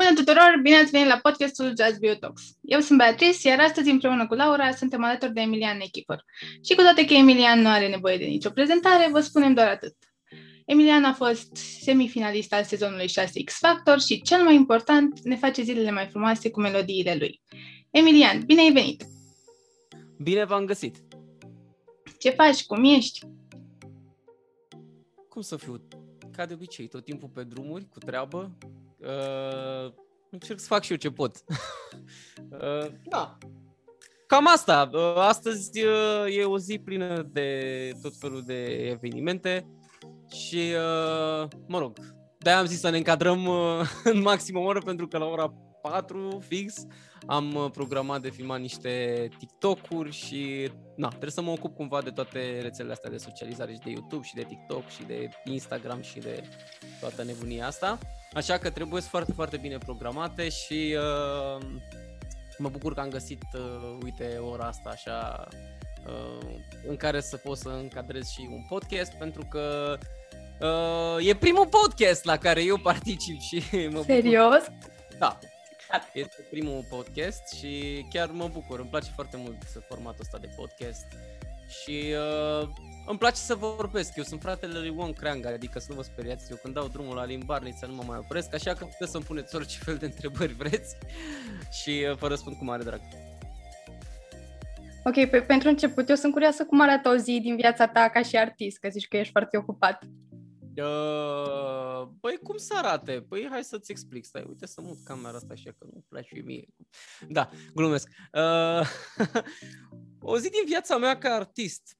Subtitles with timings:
[0.00, 2.42] Bună tuturor, bine ați venit la podcastul Jazz Biotox.
[2.60, 6.24] Eu sunt Beatrice, iar astăzi împreună cu Laura suntem alături de Emilian Echipăr.
[6.64, 9.96] Și cu toate că Emilian nu are nevoie de nicio prezentare, vă spunem doar atât.
[10.66, 15.62] Emilian a fost semifinalist al sezonului 6 X Factor și, cel mai important, ne face
[15.62, 17.40] zilele mai frumoase cu melodiile lui.
[17.90, 19.04] Emilian, bine ai venit!
[20.22, 20.96] Bine v-am găsit!
[22.18, 22.64] Ce faci?
[22.64, 23.20] Cum ești?
[25.28, 25.88] Cum să fiu?
[26.36, 28.56] Ca de obicei, tot timpul pe drumuri, cu treabă.
[29.00, 29.92] Uh,
[30.30, 31.36] încerc să fac și eu ce pot.
[32.50, 33.38] uh, da.
[34.26, 34.90] Cam asta.
[34.92, 39.66] Uh, astăzi uh, e o zi plină de tot felul de evenimente
[40.30, 41.98] și, uh, mă rog,
[42.38, 43.80] de-aia am zis să ne încadrăm uh,
[44.12, 46.86] în maxim o oră pentru că la ora 4 fix
[47.26, 52.10] am uh, programat de filmat niște TikTok-uri și na, trebuie să mă ocup cumva de
[52.10, 56.18] toate rețelele astea de socializare și de YouTube și de TikTok și de Instagram și
[56.18, 56.48] de
[57.00, 57.98] toată nebunia asta.
[58.32, 61.66] Așa că trebuie foarte, foarte bine programate și uh,
[62.58, 65.48] mă bucur că am găsit, uh, uite, ora asta așa
[66.06, 69.96] uh, în care să pot să încadrez și un podcast pentru că
[70.60, 74.04] uh, e primul podcast la care eu particip și mă bucur.
[74.04, 74.62] Serios?
[75.18, 75.38] Da,
[76.12, 78.78] este primul podcast și chiar mă bucur.
[78.78, 79.56] Îmi place foarte mult
[79.88, 81.06] formatul ăsta de podcast
[81.82, 82.14] și
[82.60, 82.68] uh,
[83.10, 84.16] îmi place să vorbesc.
[84.16, 86.50] Eu sunt fratele lui Wong Creanga, adică să nu vă speriați.
[86.50, 89.56] Eu când dau drumul la limbarniță nu mă mai opresc, așa că puteți să-mi puneți
[89.56, 90.96] orice fel de întrebări vreți
[91.82, 93.00] și uh, vă răspund cu mare drag.
[95.04, 98.22] Ok, pe, pentru început, eu sunt curioasă cum arată o zi din viața ta ca
[98.22, 100.02] și artist, că zici că ești foarte ocupat.
[100.76, 103.24] Uh, băi, cum să arate?
[103.28, 104.24] Păi hai să-ți explic.
[104.24, 106.68] Stai, uite să mut camera asta așa că nu place mie.
[107.28, 108.08] Da, glumesc.
[108.32, 108.88] Uh,
[110.32, 111.96] o zi din viața mea ca artist.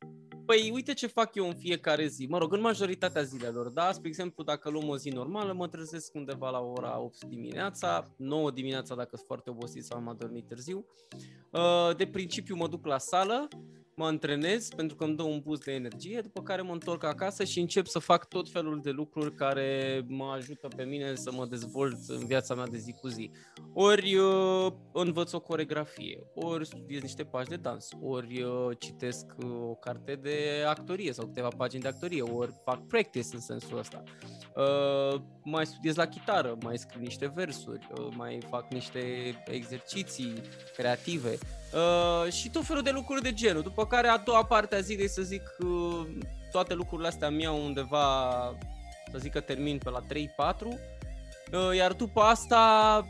[0.51, 2.27] Păi uite ce fac eu în fiecare zi.
[2.27, 3.93] Mă rog, în majoritatea zilelor, da?
[3.93, 8.51] Spre exemplu, dacă luăm o zi normală, mă trezesc undeva la ora 8 dimineața, 9
[8.51, 10.87] dimineața dacă sunt foarte obosit sau am adormit târziu.
[11.51, 13.49] Uh, de principiu mă duc la sală,
[14.01, 17.45] mă antrenez pentru că îmi dă un boost de energie, după care mă întorc acasă
[17.45, 21.47] și încep să fac tot felul de lucruri care mă ajută pe mine să mă
[21.47, 23.31] dezvolt în viața mea de zi cu zi.
[23.75, 29.51] Ori uh, învăț o coregrafie, ori studiez niște pași de dans, ori uh, citesc uh,
[29.69, 34.03] o carte de actorie sau câteva pagini de actorie, ori fac practice în sensul ăsta.
[34.57, 39.01] Uh, mai studiez la chitară, mai scriu niște versuri, uh, mai fac niște
[39.47, 40.33] exerciții
[40.77, 41.39] creative
[41.75, 43.63] uh, și tot felul de lucruri de genul.
[43.63, 46.07] După care a doua parte a zilei, să zic, uh,
[46.51, 48.35] toate lucrurile astea mi au undeva,
[49.11, 53.05] să zic că termin pe la 3-4, uh, iar după asta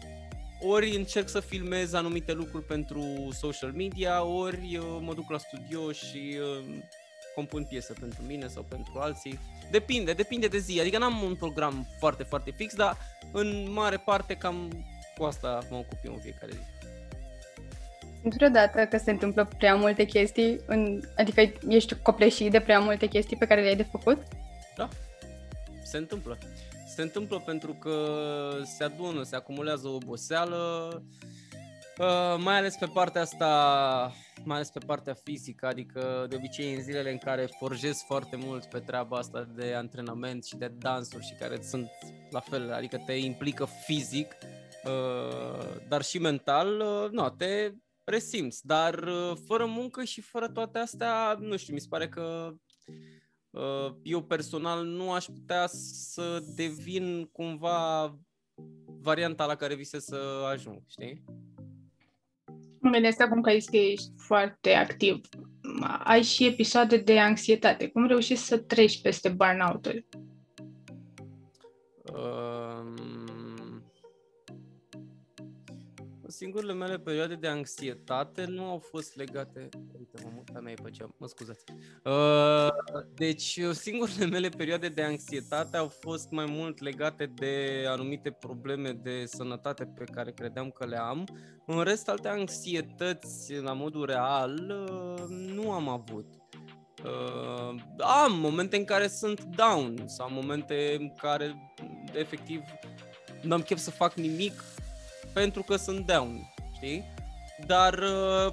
[0.60, 5.92] ori încerc să filmez anumite lucruri pentru social media, ori uh, mă duc la studio
[5.92, 6.82] și uh,
[7.34, 9.38] compun piesă pentru mine sau pentru alții.
[9.70, 10.80] Depinde, depinde de zi.
[10.80, 12.96] Adică n-am un program foarte, foarte fix, dar
[13.32, 14.84] în mare parte cam
[15.16, 16.79] cu asta mă ocup eu în fiecare zi.
[18.22, 23.36] Vreodată că se întâmplă prea multe chestii, în, adică ești copleșit de prea multe chestii
[23.36, 24.22] pe care le-ai de făcut?
[24.76, 24.88] Da,
[25.82, 26.38] se întâmplă.
[26.86, 27.94] Se întâmplă pentru că
[28.64, 30.88] se adună, se acumulează o oboseală,
[31.98, 33.46] uh, mai ales pe partea asta,
[34.44, 38.64] mai ales pe partea fizică, adică de obicei în zilele în care forjez foarte mult
[38.64, 41.90] pe treaba asta de antrenament și de dansuri și care sunt
[42.30, 44.36] la fel, adică te implică fizic,
[44.84, 47.72] uh, dar și mental, uh, nu, te
[48.10, 52.54] resimți, dar uh, fără muncă și fără toate astea, nu știu, mi se pare că
[53.50, 58.18] uh, eu personal nu aș putea să devin cumva
[59.00, 61.24] varianta la care visez să ajung, știi?
[62.80, 65.20] Mă gândesc acum că că ești foarte activ.
[66.04, 67.88] Ai și episoade de anxietate.
[67.88, 70.06] Cum reușești să treci peste burnout-uri?
[76.40, 79.68] Singurele mele perioade de anxietate nu au fost legate...
[79.98, 81.64] Uite, mă muta mea pe geam, mă scuzați.
[82.04, 82.68] Uh,
[83.14, 89.24] deci, singurele mele perioade de anxietate au fost mai mult legate de anumite probleme de
[89.26, 91.24] sănătate pe care credeam că le am.
[91.66, 96.26] În rest, alte anxietăți, la modul real, uh, nu am avut.
[97.04, 101.74] Uh, am momente în care sunt down sau momente în care
[102.12, 102.60] efectiv
[103.42, 104.62] nu am chef să fac nimic
[105.32, 107.04] pentru că sunt down, știi?
[107.66, 108.52] Dar uh,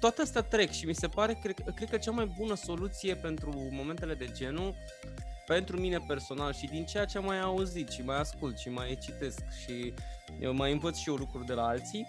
[0.00, 3.68] toate astea trec și mi se pare, cred, cred că cea mai bună soluție pentru
[3.70, 4.74] momentele de genul,
[5.46, 8.98] pentru mine personal și din ceea ce am mai auzit și mai ascult și mai
[9.02, 9.94] citesc și
[10.40, 12.06] eu mai învăț și eu lucruri de la alții,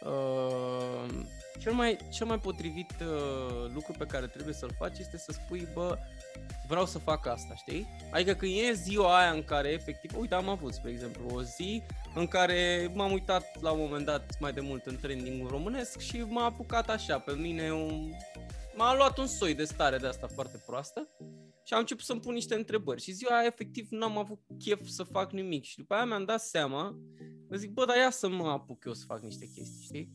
[0.00, 1.24] uh,
[1.58, 5.68] cel mai, cel mai potrivit uh, lucru pe care trebuie să-l faci este să spui,
[5.72, 5.98] bă,
[6.66, 7.88] vreau să fac asta, știi?
[8.10, 11.82] Adică când e ziua aia în care efectiv, uite am avut, spre exemplu, o zi
[12.14, 16.20] în care m-am uitat la un moment dat mai de mult în trending românesc și
[16.20, 18.10] m-a apucat așa pe mine un...
[18.76, 21.08] M-a luat un soi de stare de asta foarte proastă
[21.64, 25.02] și am început să-mi pun niște întrebări și ziua aia efectiv n-am avut chef să
[25.02, 26.98] fac nimic și după aia mi-am dat seama,
[27.48, 30.12] mă zic, bă, dar ia să mă apuc eu să fac niște chestii, știi?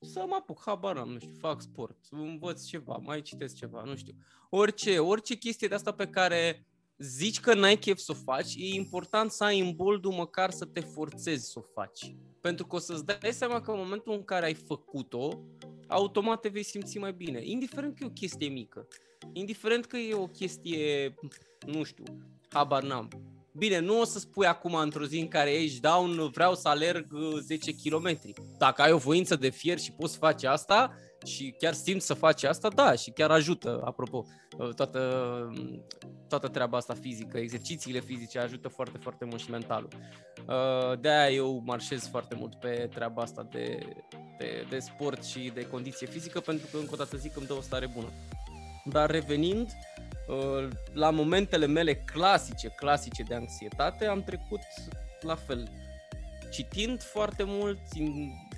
[0.00, 3.96] Să mă apuc, habar am, nu știu, fac sport, învăț ceva, mai citesc ceva, nu
[3.96, 4.14] știu.
[4.50, 6.66] Orice, orice chestie de asta pe care
[6.98, 10.64] zici că n-ai chef să o faci, e important să ai în boldul măcar să
[10.64, 12.14] te forțezi să o faci.
[12.40, 15.40] Pentru că o să-ți dai seama că în momentul în care ai făcut-o,
[15.88, 17.40] automat te vei simți mai bine.
[17.44, 18.88] Indiferent că e o chestie mică.
[19.32, 21.14] Indiferent că e o chestie,
[21.66, 22.04] nu știu,
[22.48, 23.08] habar n-am.
[23.56, 27.06] Bine, nu o să spui acum într-o zi în care ești down, vreau să alerg
[27.40, 28.18] 10 km.
[28.58, 32.42] Dacă ai o voință de fier și poți face asta, și chiar simți să faci
[32.42, 34.24] asta, da, și chiar ajută, apropo,
[34.76, 35.50] toată,
[36.28, 39.88] toată treaba asta fizică, exercițiile fizice ajută foarte, foarte mult și mentalul.
[40.46, 43.78] Uh, de-aia eu marșez foarte mult pe treaba asta de,
[44.38, 47.52] de, de sport și de condiție fizică, pentru că, încă o dată zic, îmi dă
[47.52, 48.08] o stare bună.
[48.84, 49.70] Dar revenind,
[50.28, 54.60] uh, la momentele mele clasice, clasice de anxietate, am trecut
[55.20, 55.68] la fel,
[56.50, 57.78] citind foarte mult,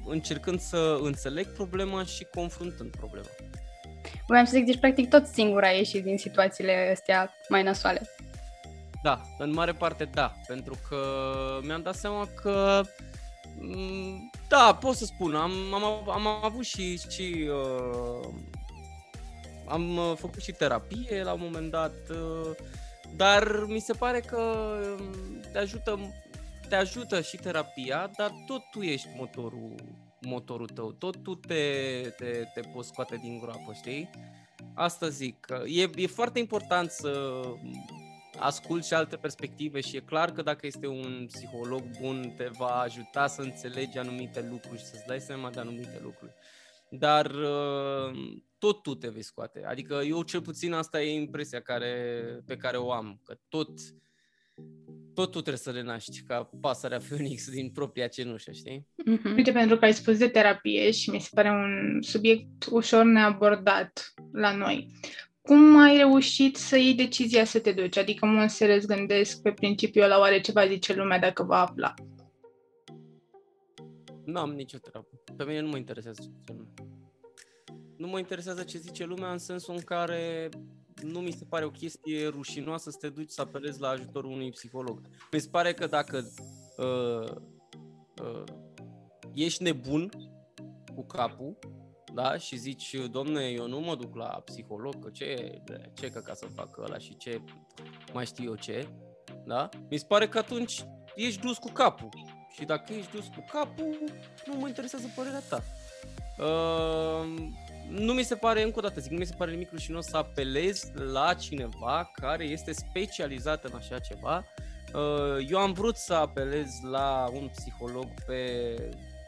[0.08, 3.29] încercând să înțeleg problema și confruntând problema.
[4.26, 8.11] Vreau să zic, deci practic tot singur ai ieșit din situațiile astea mai nasoale.
[9.03, 10.99] Da, în mare parte da, pentru că
[11.62, 12.82] mi-am dat seama că
[13.58, 18.29] mm, da, pot să spun, am, am, am avut și, și uh,
[19.69, 22.50] am uh, făcut și terapie la un moment dat, uh,
[23.17, 24.41] dar mi se pare că
[24.99, 25.99] um, te ajută
[26.68, 29.74] te ajută și terapia, dar tot tu ești motorul,
[30.20, 31.54] motorul tău, tot tu te,
[32.16, 34.10] te, te poți scoate din groapă, știi?
[34.74, 37.42] Asta zic, e, e foarte important să
[38.38, 42.80] asculti și alte perspective și e clar că dacă este un psiholog bun te va
[42.80, 46.32] ajuta să înțelegi anumite lucruri și să-ți dai seama de anumite lucruri.
[46.90, 49.64] Dar uh, tot tu te vei scoate.
[49.64, 53.68] Adică eu cel puțin asta e impresia care, pe care o am, că tot
[55.16, 58.86] tot tu trebuie să renaști ca pasărea Phoenix din propria cenușă, știi?
[58.86, 59.36] Mm-hmm.
[59.36, 64.14] Uite, pentru că ai spus de terapie și mi se pare un subiect ușor neabordat
[64.32, 64.88] la noi.
[65.40, 67.96] Cum ai reușit să iei decizia să te duci?
[67.96, 71.94] Adică mă serios gândesc pe principiul la oare ce va zice lumea dacă va afla.
[74.24, 75.08] Nu am nicio treabă.
[75.36, 76.72] Pe mine nu mă interesează ce zice lumea.
[77.96, 80.48] Nu mă interesează ce zice lumea în sensul în care
[81.02, 84.50] nu mi se pare o chestie rușinoasă să te duci să apelezi la ajutorul unui
[84.50, 85.00] psiholog.
[85.32, 86.32] Mi se pare că dacă
[86.76, 87.31] uh,
[88.22, 88.44] uh,
[89.34, 90.10] ești nebun
[90.94, 91.58] cu capul,
[92.14, 95.60] da, și zici, domne, eu nu mă duc la psiholog, că ce,
[95.94, 97.40] ce că ca să fac ăla și ce
[98.12, 98.88] mai știu eu ce,
[99.44, 99.69] da?
[99.90, 100.84] Mi se pare că atunci
[101.14, 102.08] ești dus cu capul.
[102.52, 103.99] Și dacă ești dus cu capul,
[104.46, 105.62] nu mă interesează părerea ta.
[106.38, 107.49] Uh,
[107.88, 110.17] nu mi se pare, încă o dată zic, nu mi se pare nimic rușinos să
[110.17, 114.44] apelezi la cineva care este specializat în așa ceva.
[114.94, 118.75] Uh, eu am vrut să apelez la un psiholog pe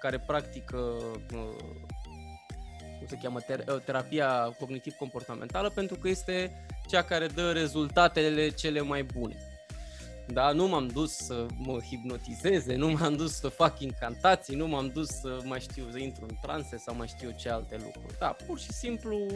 [0.00, 0.76] care practică
[1.34, 1.56] uh,
[2.98, 9.02] cum se cheamă, ter- terapia cognitiv-comportamentală pentru că este cea care dă rezultatele cele mai
[9.02, 9.36] bune.
[10.32, 14.88] Da, nu m-am dus să mă hipnotizeze, nu m-am dus să fac incantații, nu m-am
[14.88, 18.18] dus să mai știu să intru în transe sau mai știu ce alte lucruri.
[18.18, 19.26] Da, pur și simplu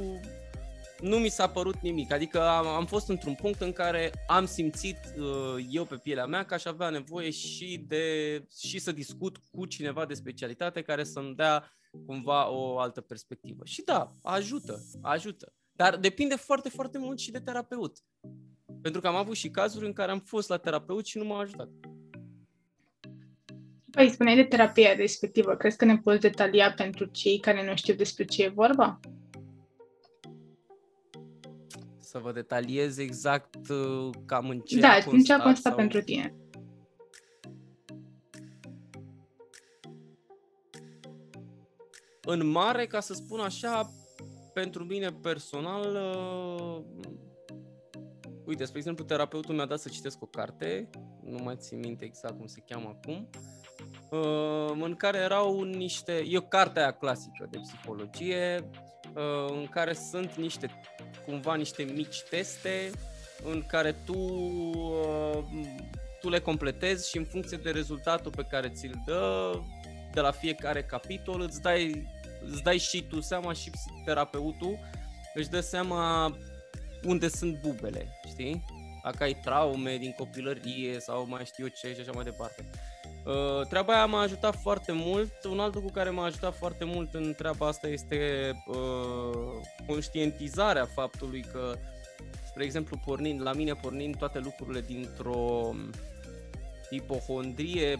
[1.00, 2.12] nu mi s-a părut nimic.
[2.12, 6.44] Adică am, am fost într-un punct în care am simțit uh, eu pe pielea mea
[6.44, 11.34] că aș avea nevoie și de și să discut cu cineva de specialitate care să-mi
[11.34, 11.72] dea
[12.06, 13.64] cumva o altă perspectivă.
[13.64, 15.52] Și da, ajută, ajută.
[15.72, 17.98] Dar depinde foarte, foarte mult și de terapeut.
[18.82, 21.38] Pentru că am avut și cazuri în care am fost la terapeut și nu m-a
[21.38, 21.68] ajutat.
[23.90, 25.54] Păi, spuneai de terapia respectivă.
[25.56, 29.00] Crezi că ne poți detalia pentru cei care nu știu despre ce e vorba?
[31.98, 35.12] Să vă detaliez exact uh, cam în ce da, a constat.
[35.12, 35.74] în ce a constat sau...
[35.74, 36.34] pentru tine.
[42.24, 43.90] În mare, ca să spun așa,
[44.54, 47.02] pentru mine personal, uh,
[48.52, 50.88] Uite, spre exemplu, terapeutul mi-a dat să citesc o carte,
[51.24, 53.28] nu mai țin minte exact cum se cheamă acum,
[54.10, 58.70] uh, în care erau niște, e o carte aia clasică de psihologie,
[59.14, 60.70] uh, în care sunt niște,
[61.26, 62.90] cumva niște mici teste
[63.44, 65.44] în care tu, uh,
[66.20, 69.52] tu le completezi și în funcție de rezultatul pe care ți-l dă
[70.12, 72.08] de la fiecare capitol îți dai,
[72.50, 73.70] îți dai și tu seama și
[74.04, 74.78] terapeutul
[75.34, 76.36] își dă seama
[77.04, 78.64] unde sunt bubele, știi?
[79.04, 82.64] Dacă ai traume din copilărie sau mai știu eu ce și așa mai departe.
[83.24, 85.44] Uh, treaba aia m-a ajutat foarte mult.
[85.44, 88.76] Un alt lucru care m-a ajutat foarte mult în treaba asta este uh,
[89.86, 91.74] conștientizarea faptului că,
[92.46, 95.74] spre exemplu, pornind, la mine pornind toate lucrurile dintr-o
[96.90, 97.98] hipohondrie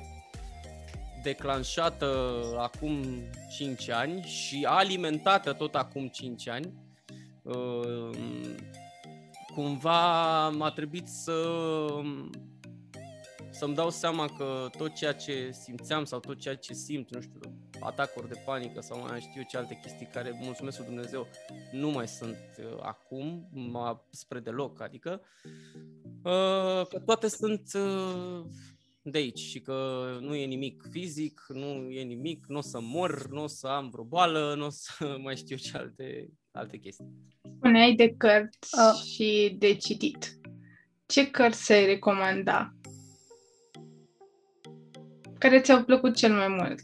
[1.22, 3.02] declanșată acum
[3.56, 6.72] 5 ani și alimentată tot acum 5 ani,
[7.42, 8.10] uh,
[9.54, 11.32] cumva m-a trebuit să
[13.50, 17.40] să-mi dau seama că tot ceea ce simțeam sau tot ceea ce simt, nu știu,
[17.80, 21.26] atacuri de panică sau mai știu ce alte chestii care, mulțumesc lui Dumnezeu,
[21.72, 25.20] nu mai sunt uh, acum, mă spre deloc, adică
[26.22, 28.44] uh, că toate sunt uh,
[29.02, 33.26] de aici și că nu e nimic fizic, nu e nimic, nu o să mor,
[33.30, 37.06] nu o să am vreo boală, nu o să mai știu ce alte, alte chestii.
[37.56, 39.02] Spuneai de cărți uh.
[39.02, 40.38] și de citit.
[41.06, 42.74] Ce cărți ai recomanda
[45.42, 46.82] care ți-au plăcut cel mai mult?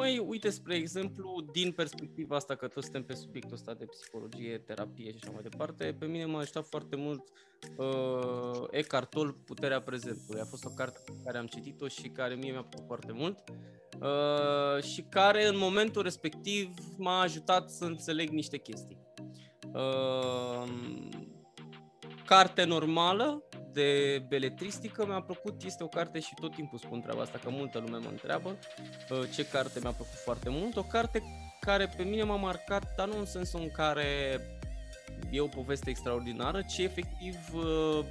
[0.00, 4.58] Măi, uite, spre exemplu, din perspectiva asta, că toți suntem pe subiectul ăsta de psihologie,
[4.58, 7.22] terapie și așa mai departe, pe mine m-a ajutat foarte mult
[7.76, 10.40] uh, Eckhart Tolle, Puterea prezentului.
[10.40, 13.38] A fost o carte pe care am citit-o și care mie mi-a plăcut foarte mult
[14.00, 18.98] uh, și care în momentul respectiv m-a ajutat să înțeleg niște chestii.
[19.72, 20.68] Uh,
[22.26, 23.42] carte normală,
[23.72, 27.78] de beletristică mi-a plăcut, este o carte și tot timpul spun treaba asta, că multă
[27.78, 28.56] lume mă întreabă
[29.10, 30.76] uh, ce carte mi-a plăcut foarte mult.
[30.76, 31.22] O carte
[31.60, 34.40] care pe mine m-a marcat, dar nu în sensul în care
[35.30, 38.04] e o poveste extraordinară, ci efectiv uh,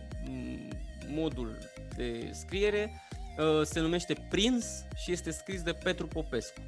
[1.07, 1.57] modul
[1.95, 3.03] de scriere
[3.37, 4.65] uh, se numește Prins
[5.03, 6.61] și este scris de Petru Popescu.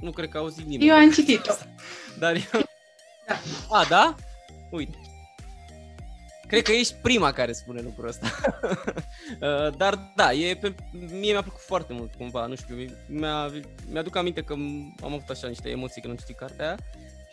[0.00, 0.90] Nu cred că auzi nimeni.
[0.90, 1.52] Eu am citit-o.
[2.18, 2.62] Dar eu...
[3.26, 3.34] Da.
[3.68, 4.14] A, da?
[4.70, 4.98] Uite.
[6.48, 8.26] Cred că ești prima care spune lucrul ăsta.
[9.40, 12.76] Uh, dar da, e pe, mie mi-a plăcut foarte mult cumva, nu știu,
[13.08, 13.50] mi-a,
[13.90, 16.76] mi-aduc aminte că am avut așa niște emoții când am citit cartea aia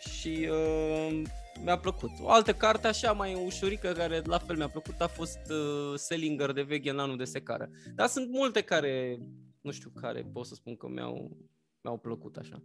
[0.10, 1.22] și uh,
[1.64, 2.10] mi-a plăcut.
[2.22, 6.52] O altă carte așa mai ușurică care la fel mi-a plăcut a fost uh, Selinger
[6.52, 7.70] de veche în anul de secară.
[7.96, 9.20] Dar sunt multe care,
[9.62, 11.38] nu știu care pot să spun că mi-au,
[11.82, 12.62] mi-au plăcut așa.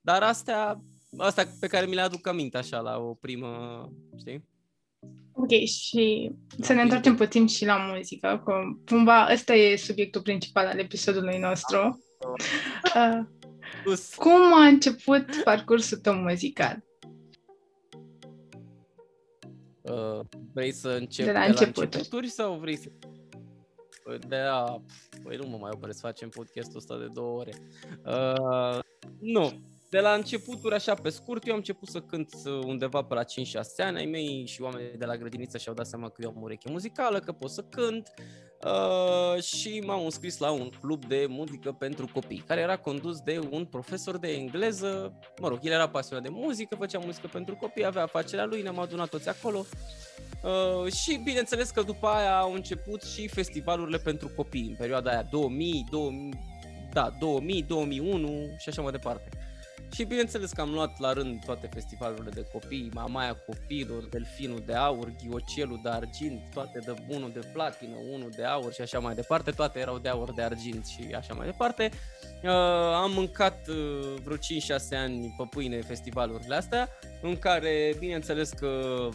[0.00, 0.82] Dar astea,
[1.16, 4.48] astea pe care mi le aduc aminte așa la o primă, știi?
[5.32, 6.30] Ok, și
[6.60, 8.52] să ne întoarcem puțin și la muzică, că
[8.86, 11.78] cumva ăsta e subiectul principal al episodului nostru.
[13.86, 16.84] Uh, cum a început parcursul tău muzical?
[19.80, 20.20] Uh,
[20.52, 21.76] vrei să încep de la, de început.
[21.76, 22.88] la începuturi sau vrei să...
[24.28, 24.82] De a...
[25.22, 27.52] Păi nu mă mai opresc, să facem podcastul ăsta de două ore.
[28.04, 28.78] Uh,
[29.18, 33.24] nu, de la începuturi, așa pe scurt, eu am început să cânt undeva pe la
[33.24, 33.26] 5-6
[33.76, 36.70] ani, ai mei și oamenii de la grădiniță și-au dat seama că eu am ureche
[36.70, 38.12] muzicală, că pot să cânt
[38.64, 43.40] uh, și m-am înscris la un club de muzică pentru copii, care era condus de
[43.50, 47.84] un profesor de engleză, mă rog, el era pasionat de muzică, făcea muzică pentru copii,
[47.84, 49.64] avea afacerea lui, ne-am adunat toți acolo.
[50.42, 55.22] Uh, și bineînțeles că după aia au început și festivalurile pentru copii în perioada aia
[55.22, 56.48] 2000, 2000
[56.92, 59.28] da, 2000, 2001 și așa mai departe.
[59.92, 64.74] Și bineînțeles că am luat la rând toate festivalurile de copii, Mamaia Copilor, Delfinul de
[64.74, 69.14] Aur, Ghiocelul de Argint, toate de unul de platină, unul de aur și așa mai
[69.14, 71.90] departe, toate erau de aur, de argint și așa mai departe.
[72.42, 72.50] Uh,
[72.94, 74.38] am mâncat uh, vreo 5-6
[74.90, 76.88] ani pe pâine festivalurile astea,
[77.22, 79.08] în care bineînțeles că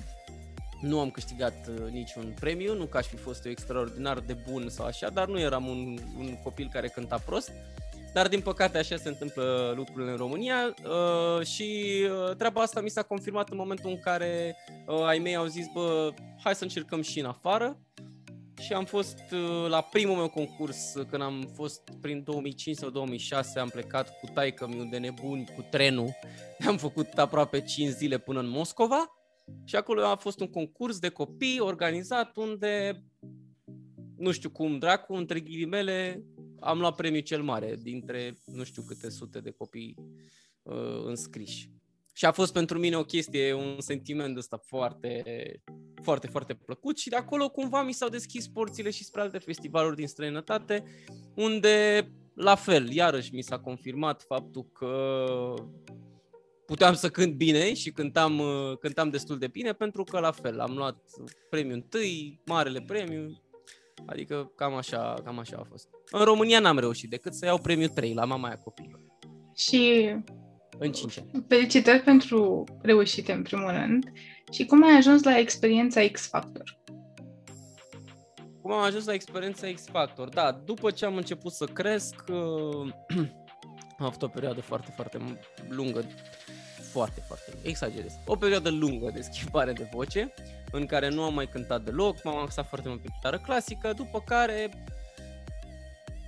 [0.81, 4.69] nu am câștigat uh, niciun premiu, nu că aș fi fost eu extraordinar de bun
[4.69, 7.51] sau așa, dar nu eram un, un copil care cânta prost.
[8.15, 12.89] Dar din păcate așa se întâmplă lucrurile în România uh, și uh, treaba asta mi
[12.89, 14.55] s-a confirmat în momentul în care
[14.87, 17.79] uh, ai mei au zis, bă, hai să încercăm și în afară.
[18.59, 22.89] Și am fost uh, la primul meu concurs, uh, când am fost prin 2005 sau
[22.89, 26.09] 2006, am plecat cu taică miu de nebuni cu trenul.
[26.67, 29.15] Am făcut aproape 5 zile până în Moscova
[29.63, 33.03] și acolo a fost un concurs de copii organizat unde
[34.17, 36.23] nu știu cum, dracu, între ghilimele,
[36.65, 39.95] am luat premiul cel mare dintre nu știu câte sute de copii
[40.63, 41.69] uh, înscriși.
[42.13, 45.23] Și a fost pentru mine o chestie, un sentiment ăsta foarte,
[46.01, 49.95] foarte, foarte plăcut și de acolo cumva mi s-au deschis porțile și spre alte festivaluri
[49.95, 50.83] din străinătate,
[51.35, 55.25] unde la fel, iarăși mi s-a confirmat faptul că
[56.65, 60.59] puteam să cânt bine și cântam, uh, cântam destul de bine pentru că la fel
[60.59, 60.97] am luat
[61.49, 63.41] premiul întâi, marele premiu,
[64.05, 65.87] Adică cam așa, cam așa a fost.
[66.11, 68.99] În România n-am reușit decât să iau premiul 3 la mama aia copilă.
[69.55, 70.13] Și
[70.79, 71.45] în 5 ani.
[71.47, 74.11] Felicitări pentru reușite, în primul rând.
[74.51, 76.83] Și cum ai ajuns la experiența X-Factor?
[78.61, 80.29] Cum am ajuns la experiența X-Factor?
[80.29, 82.93] Da, după ce am început să cresc, uh,
[83.99, 85.37] am avut o perioadă foarte, foarte
[85.69, 86.05] lungă,
[86.95, 90.33] foarte, foarte, exagerez, o perioadă lungă de schimbare de voce,
[90.71, 94.21] în care nu am mai cântat deloc, m-am axat foarte mult pe chitară clasică, după
[94.25, 94.69] care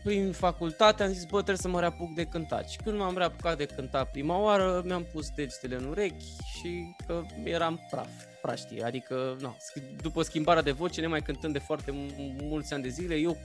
[0.04, 2.70] prin facultate am zis, bă, trebuie să mă reapuc de cântat.
[2.70, 7.22] Și când m-am reapucat de cântat prima oară, mi-am pus degetele în urechi și că
[7.44, 8.10] eram praf,
[8.42, 8.84] praștie.
[8.84, 9.56] Adică, no,
[10.02, 13.38] după schimbarea de voce, nemai cântând de foarte mulți ani de zile, eu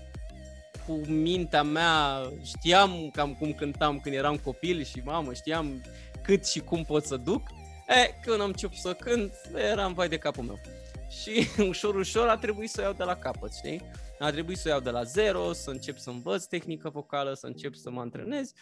[0.86, 5.82] cu mintea mea știam cam cum cântam când eram copil și mamă, știam
[6.22, 7.42] cât și cum pot să duc.
[7.88, 10.60] E, când am început să cânt, eram vai de capul meu.
[11.08, 13.80] Și ușor, ușor a trebuit să o iau de la capăt, știi?
[14.18, 17.46] A trebuit să o iau de la zero, să încep să învăț tehnică vocală, să
[17.46, 18.52] încep să mă antrenez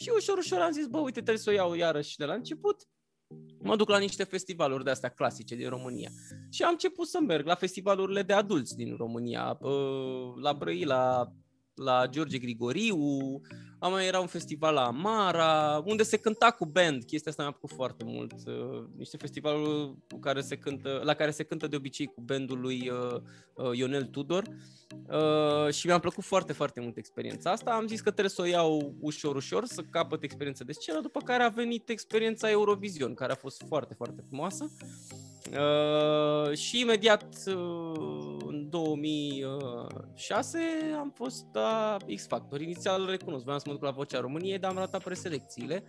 [0.00, 2.88] și ușor, ușor am zis, bă, uite, trebuie să o iau iarăși de la început.
[3.58, 6.10] Mă duc la niște festivaluri de astea clasice din România
[6.50, 9.58] și am început să merg la festivalurile de adulți din România,
[10.42, 11.32] la Brăila,
[11.74, 13.40] la George Grigoriu,
[13.78, 17.50] am mai era un festival la Amara, unde se cânta cu band, chestia asta mi-a
[17.50, 18.32] plăcut foarte mult.
[18.46, 22.60] Uh, niște festivaluri cu care se cântă, la care se cântă de obicei cu bandul
[22.60, 23.20] lui uh,
[23.54, 24.44] uh, Ionel Tudor
[25.08, 27.70] uh, și mi-a plăcut foarte, foarte mult experiența asta.
[27.70, 31.20] Am zis că trebuie să o iau ușor, ușor, să capăt experiența de scenă, după
[31.20, 34.70] care a venit experiența Eurovision, care a fost foarte, foarte frumoasă.
[35.52, 40.58] Uh, și imediat uh, în 2006
[40.98, 42.60] am fost la X Factor.
[42.60, 45.82] Inițial recunosc, vreau să mă duc la Vocea României, dar am ratat preselecțiile.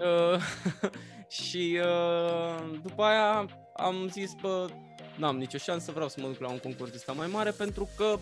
[0.00, 0.40] Uh,
[1.42, 3.46] și uh, după aia
[3.76, 4.68] am zis, bă,
[5.16, 8.18] n-am nicio șansă, vreau să mă duc la un concurs ăsta mai mare pentru că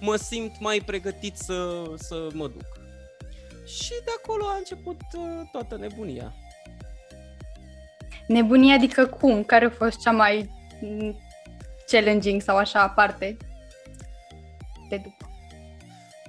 [0.00, 2.66] mă simt mai pregătit să, să mă duc.
[3.66, 6.34] Și de acolo a început uh, toată nebunia.
[8.26, 9.44] Nebunia adică cum?
[9.44, 11.16] Care a fost cea mai mm,
[11.86, 13.36] challenging sau așa aparte
[14.88, 15.27] de după?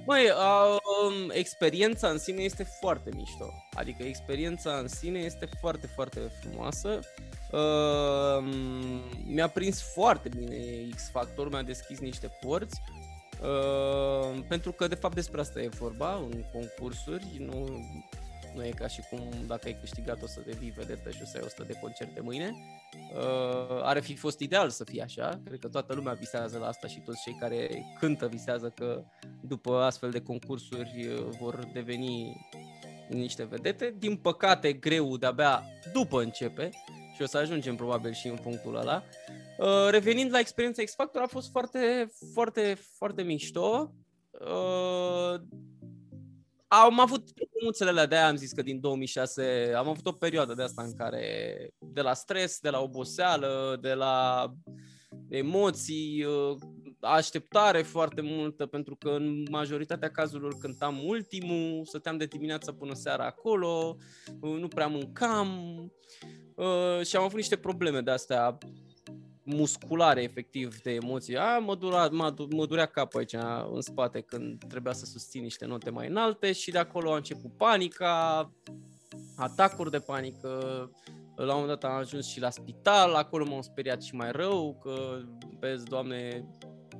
[0.04, 3.52] Băi, um, experiența în sine este foarte mișto.
[3.74, 7.00] Adică experiența în sine este foarte, foarte frumoasă.
[7.52, 8.44] Uh,
[9.26, 10.56] mi-a prins foarte bine
[10.94, 12.80] X-Factor, mi-a deschis niște porți.
[13.42, 17.84] Uh, pentru că de fapt despre asta e vorba în concursuri, nu
[18.54, 21.36] nu e ca și cum dacă ai câștigat o să devii vedetă și o să
[21.36, 22.54] ai 100 de concerte mâine.
[23.14, 26.86] Uh, are fi fost ideal să fie așa, cred că toată lumea visează la asta
[26.86, 29.04] și toți cei care cântă visează că
[29.40, 32.46] după astfel de concursuri uh, vor deveni
[33.08, 33.94] niște vedete.
[33.98, 36.70] Din păcate, greu de-abia după începe
[37.14, 39.02] și o să ajungem probabil și în punctul ăla.
[39.58, 43.92] Uh, revenind la experiența X Factor, a fost foarte, foarte, foarte mișto.
[44.30, 45.40] Uh,
[46.72, 47.28] am avut
[47.62, 50.94] mulțele de aia am zis că din 2006 am avut o perioadă de asta în
[50.94, 51.24] care
[51.78, 54.46] de la stres, de la oboseală, de la
[55.28, 56.56] emoții, uh,
[57.00, 63.24] așteptare foarte multă, pentru că în majoritatea cazurilor cântam ultimul, stăteam de dimineață până seara
[63.24, 63.96] acolo,
[64.40, 65.78] uh, nu prea mâncam
[66.54, 68.58] uh, și am avut niște probleme de astea
[69.42, 71.36] musculare efectiv de emoții.
[71.36, 73.36] A, mă, dura, mă, mă durea capul aici
[73.72, 77.56] în spate când trebuia să susțin niște note mai înalte și de acolo a început
[77.56, 78.50] panica,
[79.36, 80.48] atacuri de panică,
[81.36, 84.78] la un moment dat am ajuns și la spital, acolo m-am speriat și mai rău,
[84.82, 85.20] că,
[85.58, 86.44] vezi, doamne,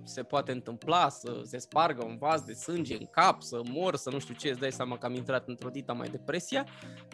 [0.05, 4.11] se poate întâmpla să se spargă un vas de sânge în cap, să mor, să
[4.11, 6.66] nu știu ce, îți dai seama că am intrat într-o dita mai depresia,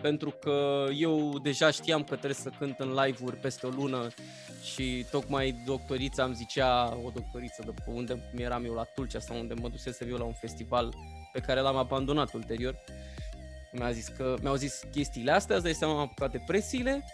[0.03, 4.07] pentru că eu deja știam că trebuie să cânt în live-uri peste o lună
[4.75, 9.39] și tocmai doctorița îmi zicea, o doctoriță de pe unde eram eu la Tulcea sau
[9.39, 10.95] unde mă dusese eu la un festival
[11.33, 12.75] pe care l-am abandonat ulterior,
[13.73, 17.05] mi-a zis că, mi-au zis chestiile astea, îți dai seama, am apucat depresiile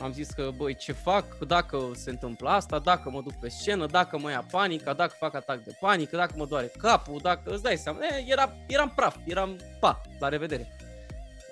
[0.00, 3.86] am zis că, băi, ce fac dacă se întâmplă asta, dacă mă duc pe scenă,
[3.86, 7.62] dacă mă ia panica, dacă fac atac de panică, dacă mă doare capul, dacă îți
[7.62, 7.98] dai seama.
[8.04, 10.68] E, era, eram praf, eram pa, la revedere.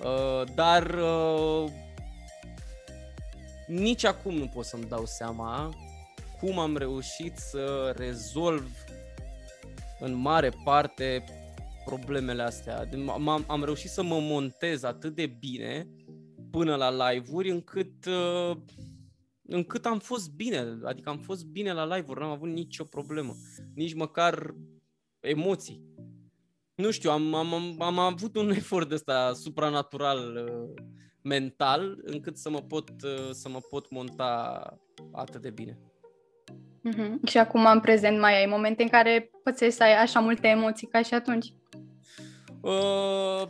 [0.01, 1.71] Uh, dar uh,
[3.67, 5.75] nici acum nu pot să-mi dau seama
[6.41, 8.71] cum am reușit să rezolv
[10.01, 11.25] în mare parte
[11.85, 12.89] problemele astea.
[13.09, 15.89] Am, am reușit să mă montez atât de bine
[16.51, 18.57] până la live-uri încât, uh,
[19.43, 23.37] încât am fost bine, adică am fost bine la live-uri, n-am avut nicio problemă,
[23.75, 24.55] nici măcar
[25.21, 25.85] emoții.
[26.75, 30.85] Nu știu, am, am, am, am avut un efort ăsta supranatural uh,
[31.27, 34.63] mental încât să mă pot, uh, să mă pot monta
[35.13, 35.79] atât de bine.
[36.89, 37.29] Mm-hmm.
[37.29, 40.87] Și acum în prezent mai ai momente în care poți să ai așa multe emoții
[40.87, 41.53] ca și atunci?
[42.61, 43.49] Uh,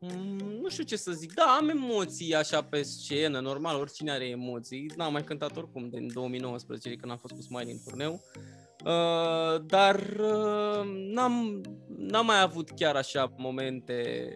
[0.00, 1.34] Mm, nu știu ce să zic.
[1.34, 4.90] Da, am emoții așa pe scenă, normal, oricine are emoții.
[4.96, 8.20] N-am mai cântat oricum din 2019, când am fost cu Smiley în turneu.
[8.84, 11.60] Uh, dar uh, n-am,
[11.96, 14.28] n-am mai avut chiar așa momente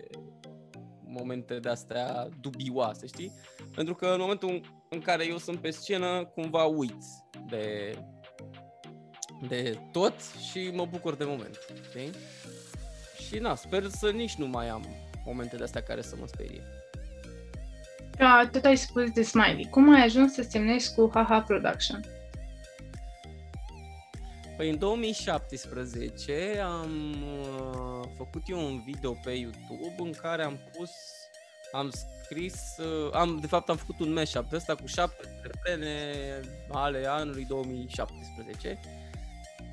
[1.12, 3.33] momente de astea dubioase, știi?
[3.75, 7.05] Pentru că în momentul în care eu sunt pe scenă, cumva uit
[7.48, 7.94] de,
[9.48, 10.14] de tot
[10.51, 11.59] și mă bucur de moment,
[11.90, 12.11] știi?
[13.27, 14.87] Și na, sper să nici nu mai am
[15.25, 16.62] momente de astea care să mă sperie.
[18.16, 19.68] Da, tot ai spus de Smiley.
[19.70, 22.05] Cum ai ajuns să semnești cu Haha Production?
[24.62, 30.90] Păi în 2017 am uh, făcut eu un video pe YouTube în care am pus,
[31.72, 31.90] am
[32.25, 36.05] scris, uh, am, de fapt am făcut un mashup de ăsta cu șapte refrene
[36.70, 38.81] ale anului 2017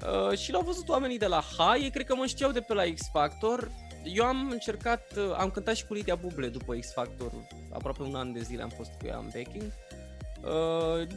[0.02, 2.74] uh, și l-au văzut oamenii de la Hai, ei cred că mă știau de pe
[2.74, 3.72] la X Factor,
[4.04, 7.32] eu am încercat, uh, am cântat și cu Lidia Buble după X Factor,
[7.74, 9.64] aproape un an de zile am fost cu ea în backing.
[9.64, 9.99] Uh,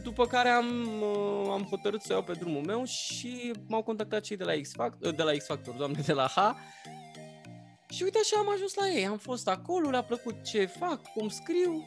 [0.03, 4.37] după care am, uh, am hotărât să iau pe drumul meu și m-au contactat cei
[4.37, 6.39] de la X Factor, de la X Factor, doamne, de la H.
[7.89, 11.29] Și uite așa am ajuns la ei, am fost acolo, le-a plăcut ce fac, cum
[11.29, 11.83] scriu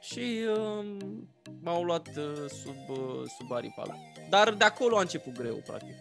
[0.00, 0.96] și uh,
[1.60, 3.96] m-au luat uh, sub, uh, sub aripa mea.
[4.28, 5.94] Dar de acolo a început greu, practic.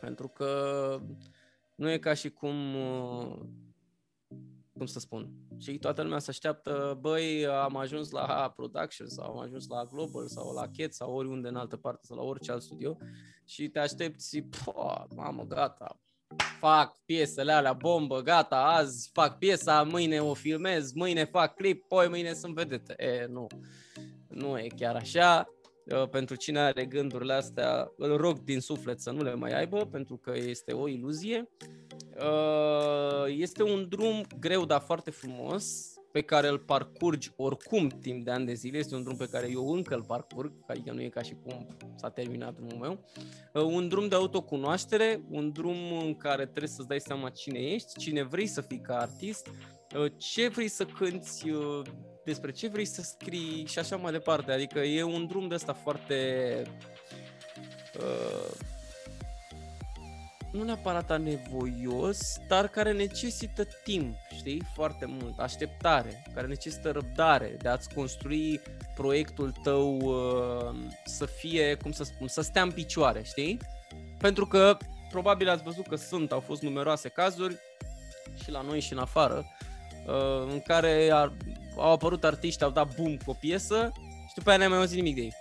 [0.00, 1.00] Pentru că
[1.74, 3.36] nu e ca și cum, uh,
[4.76, 9.38] cum să spun, și toată lumea se așteaptă, băi, am ajuns la Production sau am
[9.38, 12.62] ajuns la Global sau la Cat sau oriunde în altă parte sau la orice alt
[12.62, 12.96] studio
[13.44, 14.44] și te aștepți,
[15.14, 16.00] mamă, gata,
[16.58, 22.08] fac piesele alea, bombă, gata, azi fac piesa, mâine o filmez, mâine fac clip, poi
[22.08, 22.94] mâine sunt vedete.
[22.96, 23.46] E, nu,
[24.28, 25.50] nu e chiar așa.
[25.92, 29.86] Uh, pentru cine are gândurile astea, îl rog din suflet să nu le mai aibă,
[29.86, 31.48] pentru că este o iluzie.
[32.20, 38.30] Uh, este un drum greu, dar foarte frumos, pe care îl parcurgi oricum timp de
[38.30, 38.78] ani de zile.
[38.78, 41.66] Este un drum pe care eu încă îl parcurg, adică nu e ca și cum
[41.96, 43.04] s-a terminat drumul meu.
[43.52, 47.98] Uh, un drum de autocunoaștere, un drum în care trebuie să-ți dai seama cine ești,
[47.98, 49.48] cine vrei să fii ca artist,
[50.16, 51.50] ce vrei să cânti,
[52.24, 54.52] despre ce vrei să scrii și așa mai departe.
[54.52, 56.62] Adică e un drum de ăsta foarte...
[57.96, 58.74] Uh,
[60.56, 67.68] nu neapărat anevoios, dar care necesită timp, știi, foarte mult, așteptare, care necesită răbdare de
[67.68, 68.60] a-ți construi
[68.94, 73.58] proiectul tău uh, să fie, cum să spun, să stea în picioare, știi?
[74.18, 74.76] Pentru că
[75.10, 77.56] probabil ați văzut că sunt, au fost numeroase cazuri
[78.42, 79.46] și la noi și în afară,
[80.06, 81.32] uh, în care ar,
[81.76, 83.92] au apărut artiști, au dat boom cu o piesă
[84.28, 85.34] și după aia n-ai mai auzit nimic de ei.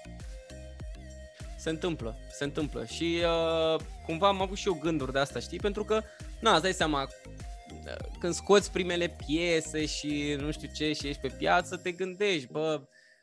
[1.65, 5.57] Se întâmplă, se întâmplă și uh, cumva am avut și eu gânduri de asta, știi?
[5.57, 6.01] Pentru că,
[6.39, 11.21] na, îți dai seama, uh, când scoți primele piese și nu știu ce și ești
[11.21, 12.81] pe piață, te gândești, bă,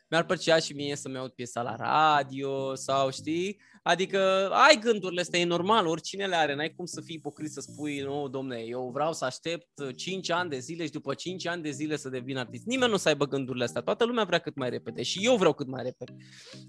[0.09, 5.39] mi-ar plăcea și mie să-mi aud piesa la radio sau știi, adică ai gândurile astea,
[5.39, 8.89] e normal, oricine le are, n-ai cum să fii ipocrit să spui, nu, domne, eu
[8.93, 12.37] vreau să aștept 5 ani de zile și după 5 ani de zile să devin
[12.37, 12.65] artist.
[12.65, 15.53] Nimeni nu să aibă gândurile astea, toată lumea vrea cât mai repede și eu vreau
[15.53, 16.15] cât mai repede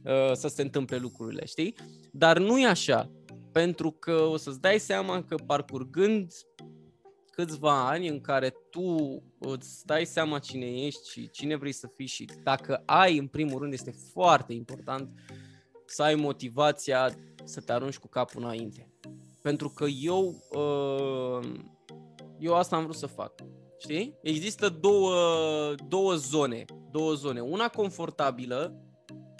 [0.05, 1.75] uh, să se întâmple lucrurile, știi?
[2.13, 3.11] Dar nu e așa,
[3.53, 6.33] pentru că o să-ți dai seama că parcurgând
[7.31, 12.07] câțiva ani în care tu îți dai seama cine ești și cine vrei să fii
[12.07, 15.09] și dacă ai, în primul rând, este foarte important
[15.95, 17.11] să ai motivația
[17.45, 18.89] să te arunci cu capul înainte.
[19.43, 21.49] Pentru că eu, uh,
[22.39, 23.33] eu asta am vrut să fac.
[23.79, 24.19] Știi?
[24.23, 25.15] Există două,
[25.89, 27.41] două zone, două zone.
[27.41, 28.81] Una confortabilă,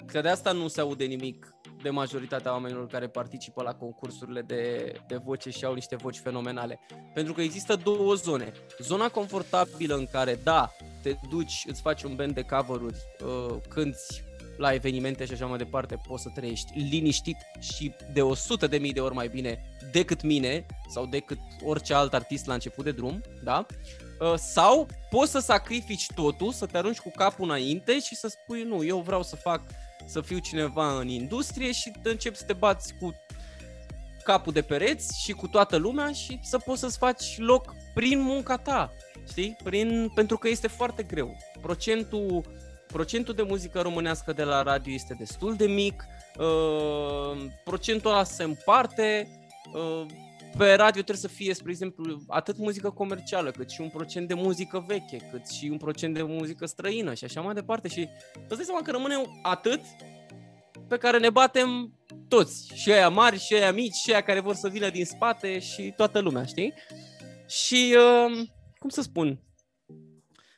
[0.05, 4.93] că de asta nu se aude nimic de majoritatea oamenilor care participă la concursurile de,
[5.07, 6.79] de voce și au niște voci fenomenale.
[7.13, 8.51] Pentru că există două zone.
[8.79, 14.23] Zona confortabilă în care, da, te duci, îți faci un band de cover-uri, uh, cânti
[14.57, 18.93] la evenimente și așa mai departe, poți să trăiești liniștit și de 100 de mii
[18.93, 23.21] de ori mai bine decât mine sau decât orice alt artist la început de drum,
[23.43, 23.65] da?
[24.19, 28.63] Uh, sau poți să sacrifici totul, să te arunci cu capul înainte și să spui
[28.63, 29.61] nu, eu vreau să fac
[30.05, 33.15] să fiu cineva în industrie și începi să te bați cu
[34.23, 38.57] capul de pereți și cu toată lumea și să poți să-ți faci loc prin munca
[38.57, 38.93] ta,
[39.27, 39.57] știi?
[39.63, 41.37] Prin, pentru că este foarte greu.
[41.61, 42.43] Procentul,
[42.95, 46.05] procentul de muzică românească de la radio este destul de mic,
[46.37, 49.27] uh, procentul ăla se împarte,
[49.73, 50.05] uh,
[50.57, 54.33] pe radio trebuie să fie, spre exemplu, atât muzică comercială, cât și un procent de
[54.33, 57.87] muzică veche, cât și un procent de muzică străină și așa mai departe.
[57.87, 58.07] Și
[58.47, 59.79] îți dai seama că rămâne atât
[60.87, 61.93] pe care ne batem
[62.27, 65.59] toți, și aia mari, și aia mici, și aia care vor să vină din spate
[65.59, 66.73] și toată lumea, știi?
[67.47, 68.47] Și, uh,
[68.79, 69.39] cum să spun,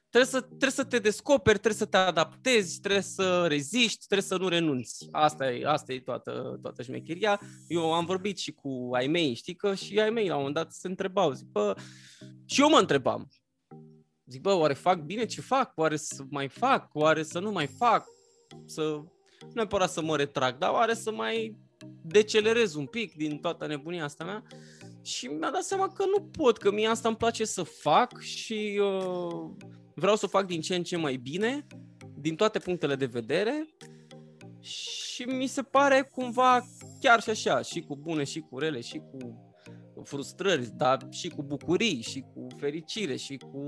[0.09, 4.37] trebuie să, trebuie să te descoperi, trebuie să te adaptezi, trebuie să reziști, trebuie să
[4.37, 5.07] nu renunți.
[5.11, 7.41] Asta e, asta e toată, toată șmecheria.
[7.67, 10.55] Eu am vorbit și cu ai mei, știi că și ai mei la un moment
[10.55, 11.75] dat se întrebau, zic, bă,
[12.45, 13.27] și eu mă întrebam,
[14.25, 15.71] zic, bă, oare fac bine ce fac?
[15.75, 16.89] Oare să mai fac?
[16.93, 18.05] Oare să nu mai fac?
[18.65, 18.81] Să,
[19.39, 21.57] nu neapărat să mă retrag, dar oare să mai
[22.01, 24.43] decelerez un pic din toată nebunia asta mea?
[25.01, 28.79] Și mi-a dat seama că nu pot, că mie asta îmi place să fac și
[28.81, 29.49] uh,
[29.99, 31.67] vreau să o fac din ce în ce mai bine,
[32.15, 33.67] din toate punctele de vedere
[34.59, 36.67] și mi se pare cumva
[37.01, 39.45] chiar și așa, și cu bune și cu rele și cu
[40.03, 43.67] frustrări, dar și cu bucurii și cu fericire și cu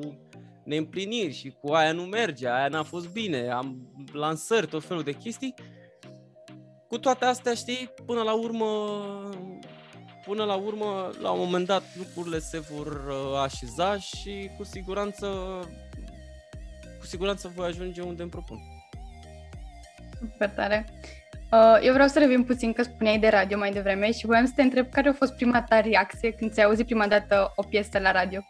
[0.65, 5.13] neîmpliniri și cu aia nu merge, aia n-a fost bine, am lansări, tot felul de
[5.13, 5.54] chestii.
[6.88, 8.65] Cu toate astea, știi, până la urmă,
[10.26, 15.28] până la urmă, la un moment dat, lucrurile se vor uh, așeza și cu siguranță,
[15.88, 15.88] cu
[17.10, 18.60] siguranță voi ajunge unde îmi propun.
[20.19, 20.86] Super tare.
[21.52, 24.52] Uh, eu vreau să revin puțin că spuneai de radio mai devreme și voiam să
[24.56, 28.00] te întreb care a fost prima ta reacție când ți-ai auzit prima dată o piesă
[28.00, 28.41] la radio.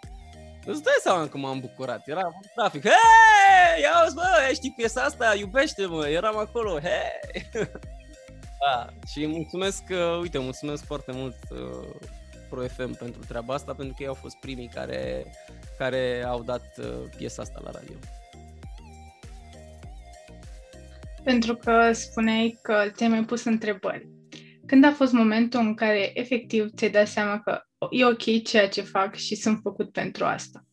[0.66, 5.02] Îți dai seama că m-am bucurat, era un trafic, hei, ia uzi, bă, știi piesa
[5.02, 7.50] asta, iubește-mă, eram acolo, hei.
[8.62, 11.96] da, și mulțumesc, uh, uite, mulțumesc foarte mult uh,
[12.50, 15.26] Pro FM pentru treaba asta, pentru că ei au fost primii care,
[15.78, 16.86] care au dat uh,
[17.18, 17.96] piesa asta la radio.
[21.30, 24.10] Pentru că spuneai că ți-ai mai pus întrebări.
[24.66, 28.82] Când a fost momentul în care efectiv ți-ai dat seama că e ok ceea ce
[28.82, 30.66] fac și sunt făcut pentru asta?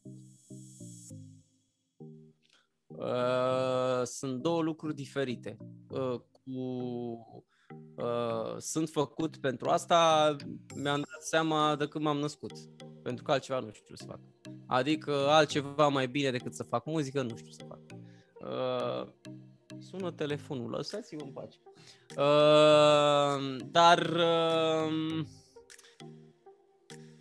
[2.87, 5.57] Uh, sunt două lucruri diferite.
[5.89, 6.61] Uh, cu
[7.97, 10.37] uh, sunt făcut pentru asta,
[10.75, 12.53] mi-am dat seama de când m-am născut.
[13.03, 14.21] Pentru că altceva nu știu să fac.
[14.67, 17.81] Adică altceva mai bine decât să fac muzică, nu știu să fac.
[18.41, 19.09] Uh,
[19.79, 21.59] sună telefonul, lăsați-mă în pace.
[22.17, 25.25] Uh, dar uh,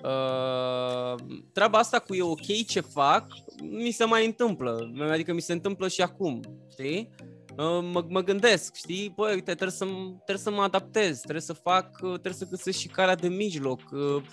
[0.05, 1.15] Uh,
[1.53, 3.27] treaba asta cu e ok ce fac,
[3.61, 4.91] mi se mai întâmplă.
[5.11, 6.41] Adică mi se întâmplă și acum,
[6.71, 7.09] știi?
[7.49, 9.13] Uh, mă, mă gândesc, știi?
[9.15, 12.77] Păi, uite, trebuie să, trebuie să mă adaptez, trebuie să fac, uh, trebuie să găsesc
[12.77, 13.81] și calea de mijloc.
[13.91, 14.23] Uh,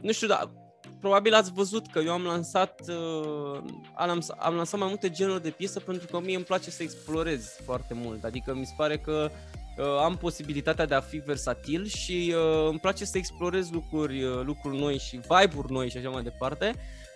[0.00, 0.50] nu știu, dar
[1.00, 3.62] probabil ați văzut că eu am lansat, uh,
[3.94, 7.60] am, am lansat mai multe genuri de piesă pentru că mie îmi place să explorez
[7.64, 8.24] foarte mult.
[8.24, 9.30] Adică mi se pare că
[9.78, 14.40] uh, am posibilitatea de a fi versatil și uh, îmi place să explorez lucruri, uh,
[14.42, 16.74] lucruri noi și vibe-uri noi și așa mai departe.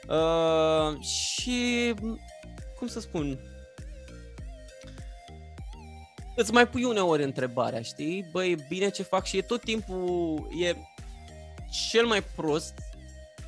[0.08, 1.94] Uh, și,
[2.78, 3.38] cum să spun,
[6.36, 8.28] îți mai pui uneori întrebarea, știi?
[8.32, 10.74] Băi, bine ce fac și e tot timpul, e
[11.90, 12.74] cel mai prost,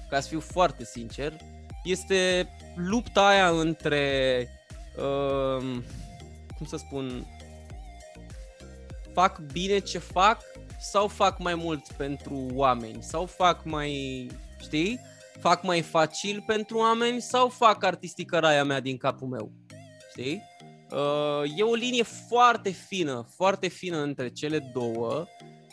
[0.08, 1.36] ca să fiu foarte sincer,
[1.84, 4.48] este lupta aia între,
[4.96, 5.62] uh,
[6.56, 7.26] cum să spun,
[9.12, 10.40] fac bine ce fac
[10.80, 13.02] sau fac mai mult pentru oameni?
[13.02, 14.26] Sau fac mai,
[14.60, 15.00] știi,
[15.40, 19.52] fac mai facil pentru oameni sau fac artisticăraia mea din capul meu,
[20.10, 20.42] știi?
[20.90, 25.26] Uh, e o linie foarte fină, foarte fină între cele două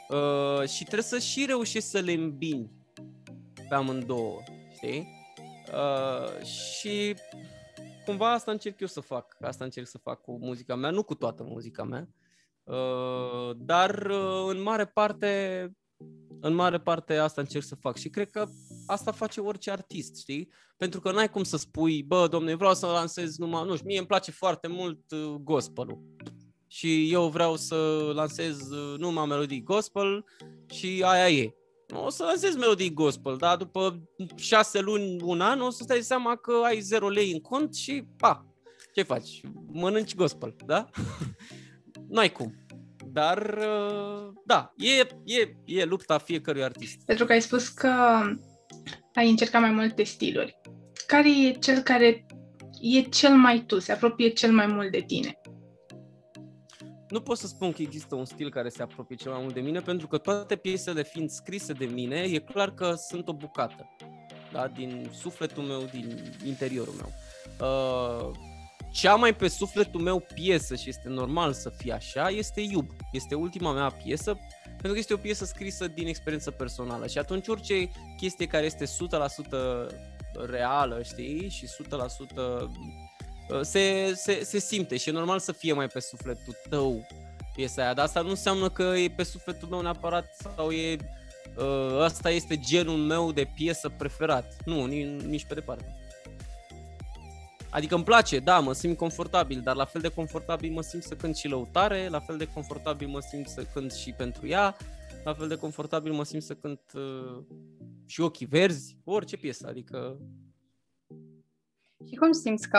[0.10, 2.72] uh, și trebuie să și reușești să le îmbini
[3.70, 4.42] pe amândouă,
[4.76, 5.08] știi?
[5.74, 7.16] Uh, și
[8.06, 11.16] cumva asta încerc eu să fac, asta încerc să fac cu muzica mea, nu cu
[11.16, 12.08] toată muzica mea,
[12.64, 15.72] uh, dar uh, în mare parte
[16.46, 18.48] în mare parte asta încerc să fac și cred că
[18.86, 20.52] asta face orice artist, știi?
[20.78, 23.98] Pentru că n-ai cum să spui, bă, domne, vreau să lansez numai, nu știu, mie
[23.98, 26.04] îmi place foarte mult uh, gospelul
[26.68, 27.76] și eu vreau să
[28.14, 30.26] lansez uh, numai melodii gospel
[30.70, 31.56] și aia e.
[31.94, 34.02] O să lansez melodii gospel, dar după
[34.36, 38.04] șase luni, un an, o să stai seama că ai zero lei în cont și,
[38.18, 38.46] pa,
[38.94, 39.42] ce faci?
[39.72, 40.90] Mănânci gospel, da?
[42.10, 42.54] N-ai cum.
[43.06, 47.06] Dar, uh, da, e, e, e lupta fiecărui artist.
[47.06, 47.90] Pentru că ai spus că
[49.14, 50.62] ai încercat mai multe stiluri.
[51.08, 52.26] Care e cel care
[52.82, 55.40] e cel mai tu, se apropie cel mai mult de tine?
[57.14, 59.60] Nu pot să spun că există un stil care se apropie cel mai mult de
[59.60, 63.90] mine, pentru că toate piesele fiind scrise de mine, e clar că sunt o bucată
[64.52, 64.68] da?
[64.68, 67.12] din sufletul meu, din interiorul meu.
[67.70, 68.32] Uh,
[68.92, 72.90] cea mai pe sufletul meu piesă, și este normal să fie așa, este Iub.
[73.12, 77.08] Este ultima mea piesă, pentru că este o piesă scrisă din experiență personală.
[77.08, 78.90] Și atunci orice chestie care este 100%
[80.50, 81.70] reală, știi, și 100%
[82.36, 82.70] uh,
[83.62, 87.08] se, se, se simte și e normal să fie mai pe sufletul tău
[87.56, 90.98] piesa aia, dar asta nu înseamnă că e pe sufletul meu neapărat sau e
[91.58, 94.56] uh, ăsta este genul meu de piesă preferat.
[94.66, 95.98] Nu, nici pe departe.
[97.70, 101.16] Adică îmi place, da, mă simt confortabil, dar la fel de confortabil mă simt să
[101.16, 104.78] cânt și lăutare, la fel de confortabil mă simt să cânt și pentru ea,
[105.24, 107.44] la fel de confortabil mă simt să cânt uh,
[108.06, 110.18] și ochii verzi, orice piesă, adică...
[112.14, 112.78] Și cum simți că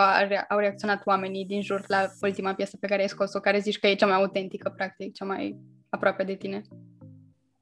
[0.49, 3.87] au reacționat oamenii din jur la ultima piesă pe care ai scos-o, care zici că
[3.87, 5.57] e cea mai autentică, practic, cea mai
[5.89, 6.63] aproape de tine?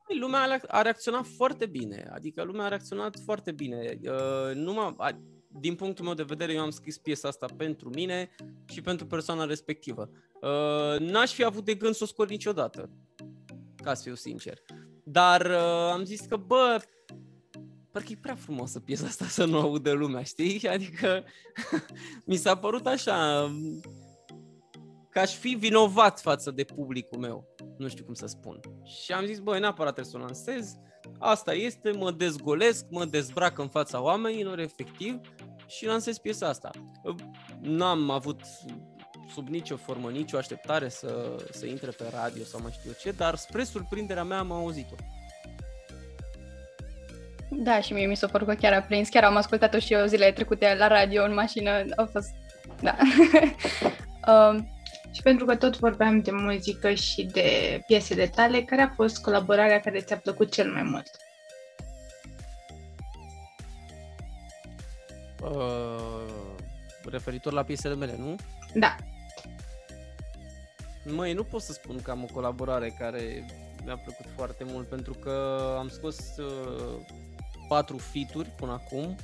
[0.06, 3.98] Păi, lumea a reacționat foarte bine, adică lumea a reacționat foarte bine.
[4.02, 4.94] Uh, numai,
[5.48, 8.30] din punctul meu de vedere, eu am scris piesa asta pentru mine
[8.72, 10.10] și pentru persoana respectivă.
[10.40, 12.90] Uh, n-aș fi avut de gând să o scot niciodată,
[13.82, 14.58] ca să fiu sincer.
[15.04, 16.82] Dar uh, am zis că, bă,
[17.92, 20.68] parcă e prea frumoasă piesa asta să nu audă lumea, știi?
[20.74, 21.24] Adică
[22.24, 23.50] mi s-a părut așa
[25.10, 27.54] că aș fi vinovat față de publicul meu.
[27.78, 28.60] Nu știu cum să spun.
[28.84, 30.76] Și am zis, băi, neapărat trebuie să o lansez.
[31.18, 35.20] Asta este, mă dezgolesc, mă dezbrac în fața oamenilor, efectiv,
[35.66, 36.70] și lansez piesa asta.
[37.60, 38.40] N-am avut
[39.32, 43.10] sub nicio formă, nicio așteptare să, să intre pe radio sau mai știu eu ce,
[43.10, 44.94] dar spre surprinderea mea am auzit-o.
[47.62, 49.08] Da, și mie mi s-a părut că chiar a prins.
[49.08, 51.70] Chiar am ascultat-o și eu zilele trecute la radio, în mașină.
[51.96, 52.28] A fost...
[52.80, 52.96] Da.
[54.32, 54.68] um,
[55.12, 59.80] și pentru că tot vorbeam de muzică și de piesele tale, care a fost colaborarea
[59.80, 61.10] care ți-a plăcut cel mai mult?
[65.42, 66.32] Uh,
[67.10, 68.36] referitor la piesele mele, nu?
[68.74, 68.96] Da.
[71.04, 73.46] Măi, nu pot să spun că am o colaborare care
[73.84, 77.00] mi-a plăcut foarte mult, pentru că am scos uh,
[77.72, 79.16] patru fituri până acum,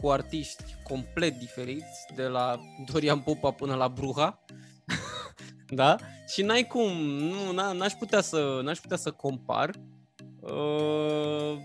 [0.00, 2.60] cu artiști complet diferiți, de la
[2.92, 4.44] Dorian Popa până la Bruha.
[5.80, 5.96] da?
[6.28, 9.70] Și n-ai cum, nu, n-aș putea să, n-aș putea să compar.
[10.40, 11.56] Uh,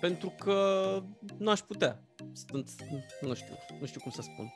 [0.00, 0.98] pentru că
[1.38, 2.02] nu aș putea.
[2.32, 2.70] Sunt,
[3.20, 4.54] nu știu, nu știu cum să spun.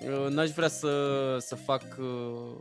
[0.00, 2.56] Uh, n-aș vrea să, să fac uh,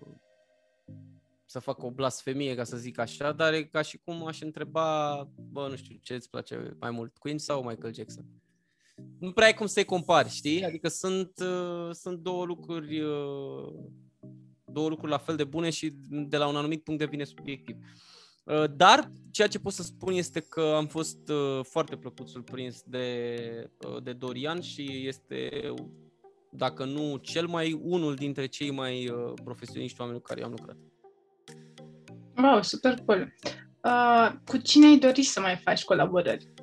[1.53, 5.15] să fac o blasfemie, ca să zic așa, dar e ca și cum aș întreba,
[5.51, 8.25] bă, nu știu, ce îți place mai mult, Queen sau Michael Jackson?
[9.19, 10.65] Nu prea ai cum să-i compari, știi?
[10.65, 13.73] Adică sunt, uh, sunt două lucruri uh,
[14.65, 17.75] două lucruri la fel de bune și de la un anumit punct de vedere subiectiv.
[18.43, 22.81] Uh, dar ceea ce pot să spun este că am fost uh, foarte plăcut surprins
[22.85, 23.37] de,
[23.87, 25.73] uh, de Dorian și este,
[26.51, 29.13] dacă nu cel mai, unul dintre cei mai
[29.43, 30.77] profesioniști oameni cu care am lucrat.
[32.37, 33.33] Wow, super cool!
[33.83, 36.53] Uh, cu cine ai dori să mai faci colaborări?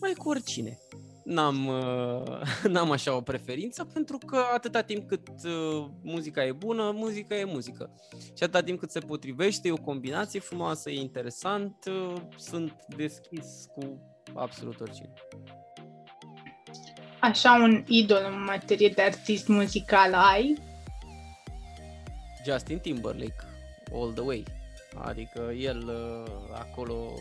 [0.00, 0.78] Mai cu oricine
[1.24, 2.40] n-am, uh,
[2.72, 7.44] n-am așa o preferință pentru că atâta timp cât uh, muzica e bună, muzica e
[7.44, 7.90] muzică.
[8.36, 13.46] Și atâta timp cât se potrivește, e o combinație frumoasă, e interesant, uh, sunt deschis
[13.74, 14.00] cu
[14.34, 15.12] absolut oricine.
[17.20, 20.54] Așa un idol în materie de artist muzical ai?
[22.44, 23.44] Justin Timberlake,
[23.92, 24.44] all the way.
[24.94, 25.90] Adică el
[26.52, 27.14] acolo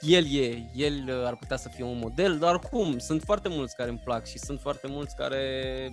[0.00, 2.98] el e, el uh, ar putea să fie un model, dar cum?
[2.98, 5.88] Sunt foarte mulți care îmi plac și sunt foarte mulți care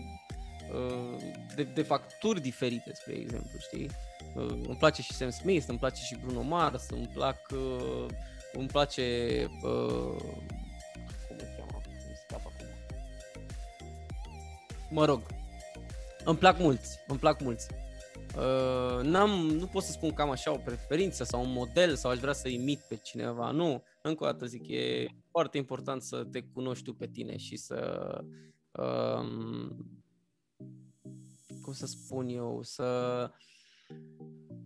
[0.74, 1.21] uh,
[1.56, 3.89] de, de facturi diferite, spre exemplu, știi?
[4.36, 7.39] Uh, îmi place și Sam Smith, îmi place și Bruno Mars, îmi plac,
[8.54, 9.48] îmi place,
[11.28, 11.82] cum îl cheamă?
[12.32, 12.67] acum.
[14.89, 15.21] Mă rog,
[16.26, 17.68] îmi plac mulți, îmi plac mulți.
[18.38, 22.12] Uh, n-am, nu pot să spun că am așa o preferință sau un model sau
[22.12, 23.84] aș vrea să imit pe cineva, nu.
[24.02, 28.08] Încă o dată zic, e foarte important să te cunoști tu pe tine și să,
[28.72, 29.76] um,
[31.62, 33.32] cum să spun eu, să,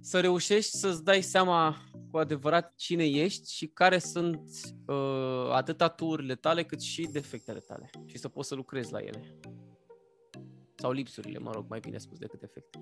[0.02, 1.78] să reușești să-ți dai seama
[2.12, 4.50] cu adevărat cine ești și care sunt
[4.86, 9.40] uh, atât aturile tale cât și defectele tale și să poți să lucrezi la ele.
[10.80, 12.80] Sau lipsurile, mă rog, mai bine spus decât defecte.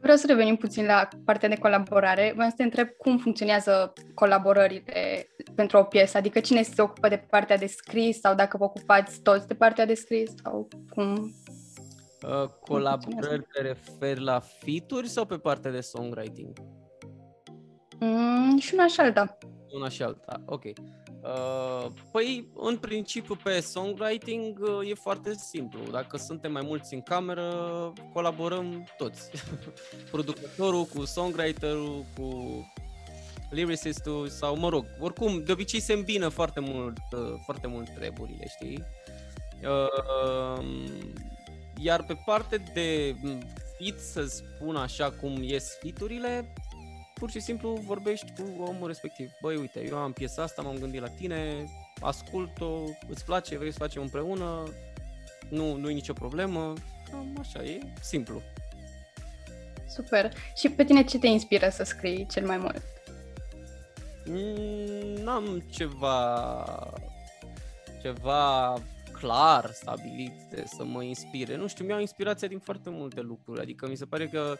[0.00, 2.32] Vreau să revenim puțin la partea de colaborare.
[2.34, 7.26] Vreau să te întreb cum funcționează colaborările pentru o piesă, adică cine se ocupă de
[7.30, 11.34] partea de scris sau dacă vă ocupați toți de partea de scris sau cum?
[12.22, 16.58] Uh, colaborări te referi la fituri sau pe partea de songwriting?
[18.00, 19.38] Mm, și una și alta.
[19.70, 20.62] Una și alta, ok.
[21.22, 25.80] Uh, păi, în principiu, pe songwriting uh, e foarte simplu.
[25.90, 29.30] Dacă suntem mai mulți în cameră, colaborăm toți.
[30.10, 32.56] Producătorul cu songwriterul, cu
[33.50, 38.46] lyricist sau, mă rog, oricum, de obicei se îmbină foarte mult, uh, foarte mult treburile,
[38.48, 38.84] știi?
[41.78, 43.16] Iar pe parte de
[43.78, 46.52] fit, să spun așa cum ies fiturile,
[47.22, 49.30] pur și simplu vorbești cu omul respectiv.
[49.40, 51.64] Băi, uite, eu am piesa asta, m-am gândit la tine,
[52.00, 54.68] ascult-o, îți place, vrei să facem împreună,
[55.48, 56.72] nu, nu e nicio problemă,
[57.10, 58.42] cam așa, e simplu.
[59.88, 60.32] Super.
[60.56, 62.82] Și pe tine ce te inspiră să scrii cel mai mult?
[64.24, 66.64] Mm, n-am ceva
[68.00, 68.74] ceva
[69.12, 71.56] clar stabilit de să mă inspire.
[71.56, 73.60] Nu știu, mi-au inspirația din foarte multe lucruri.
[73.60, 74.58] Adică mi se pare că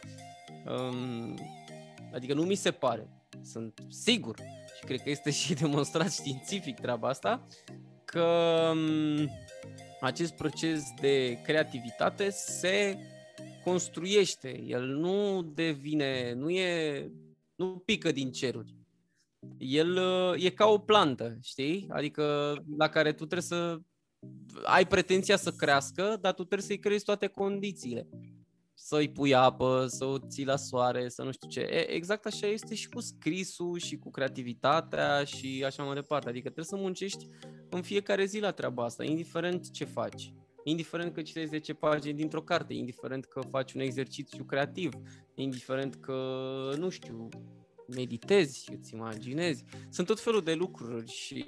[0.65, 1.37] um,
[2.13, 3.07] adică nu mi se pare.
[3.41, 4.35] Sunt sigur
[4.77, 7.47] și cred că este și demonstrat științific treaba asta
[8.05, 9.29] că um,
[10.01, 12.97] acest proces de creativitate se
[13.63, 14.61] construiește.
[14.61, 17.11] El nu devine, nu e,
[17.55, 18.75] nu pică din ceruri.
[19.57, 19.97] El
[20.37, 21.87] e ca o plantă, știi?
[21.89, 23.79] Adică la care tu trebuie să
[24.63, 28.07] ai pretenția să crească, dar tu trebuie să-i creezi toate condițiile.
[28.85, 31.59] Să-i pui apă, să o ții la soare, să nu știu ce.
[31.59, 36.29] E, exact așa este și cu scrisul și cu creativitatea și așa mai departe.
[36.29, 37.27] Adică trebuie să muncești
[37.69, 42.41] în fiecare zi la treaba asta, indiferent ce faci indiferent că citești 10 pagini dintr-o
[42.41, 44.93] carte, indiferent că faci un exercițiu creativ,
[45.35, 46.15] indiferent că,
[46.77, 47.29] nu știu,
[47.95, 49.63] meditezi, îți imaginezi.
[49.89, 51.43] Sunt tot felul de lucruri și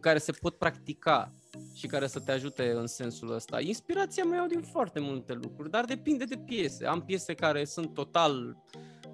[0.00, 1.32] care se pot practica
[1.74, 3.60] și care să te ajute în sensul ăsta.
[3.60, 6.86] Inspirația mea iau din foarte multe lucruri, dar depinde de piese.
[6.86, 8.56] Am piese care sunt total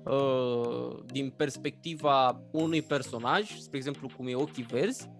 [0.04, 5.10] uh, din perspectiva unui personaj, spre exemplu cum e Ochii Verzi,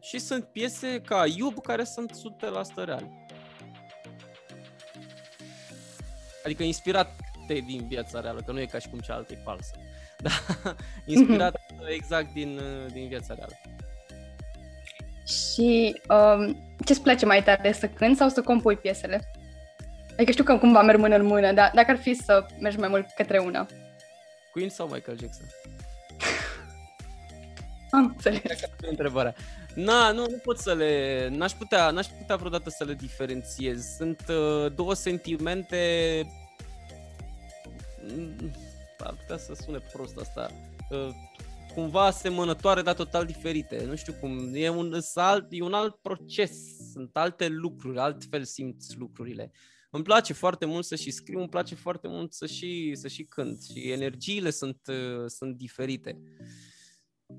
[0.00, 3.26] și sunt piese ca Iub care sunt 100% reale.
[6.44, 7.14] Adică inspirate
[7.66, 9.74] din viața reală, că nu e ca și cum cealaltă e falsă.
[10.22, 10.30] Da,
[11.06, 11.60] inspirat
[11.96, 12.60] exact din,
[12.92, 13.52] din viața reală.
[15.30, 19.30] Și um, ce-ți place mai tare, să cânti sau să compui piesele?
[20.12, 22.88] Adică știu că cumva merg mână în mână, dar dacă ar fi să mergi mai
[22.88, 23.66] mult către una.
[24.52, 25.46] Queen sau Michael Jackson?
[27.90, 28.60] Am înțeles.
[28.88, 29.34] Întrebarea.
[29.74, 31.28] Na, nu, nu pot să le...
[31.32, 33.86] N-aș putea, n-aș putea vreodată să le diferențiez.
[33.96, 35.76] Sunt uh, două sentimente...
[38.16, 38.52] Mm,
[38.98, 40.50] ar putea să sune prost asta.
[40.90, 41.08] Uh,
[41.74, 43.84] cumva asemănătoare, dar total diferite.
[43.84, 44.50] Nu știu cum.
[44.54, 46.52] E un, alt, e un alt proces.
[46.92, 49.52] Sunt alte lucruri, altfel simți lucrurile.
[49.90, 53.24] Îmi place foarte mult să și scriu, îmi place foarte mult să și, să și
[53.24, 56.20] cânt și energiile sunt, uh, sunt diferite.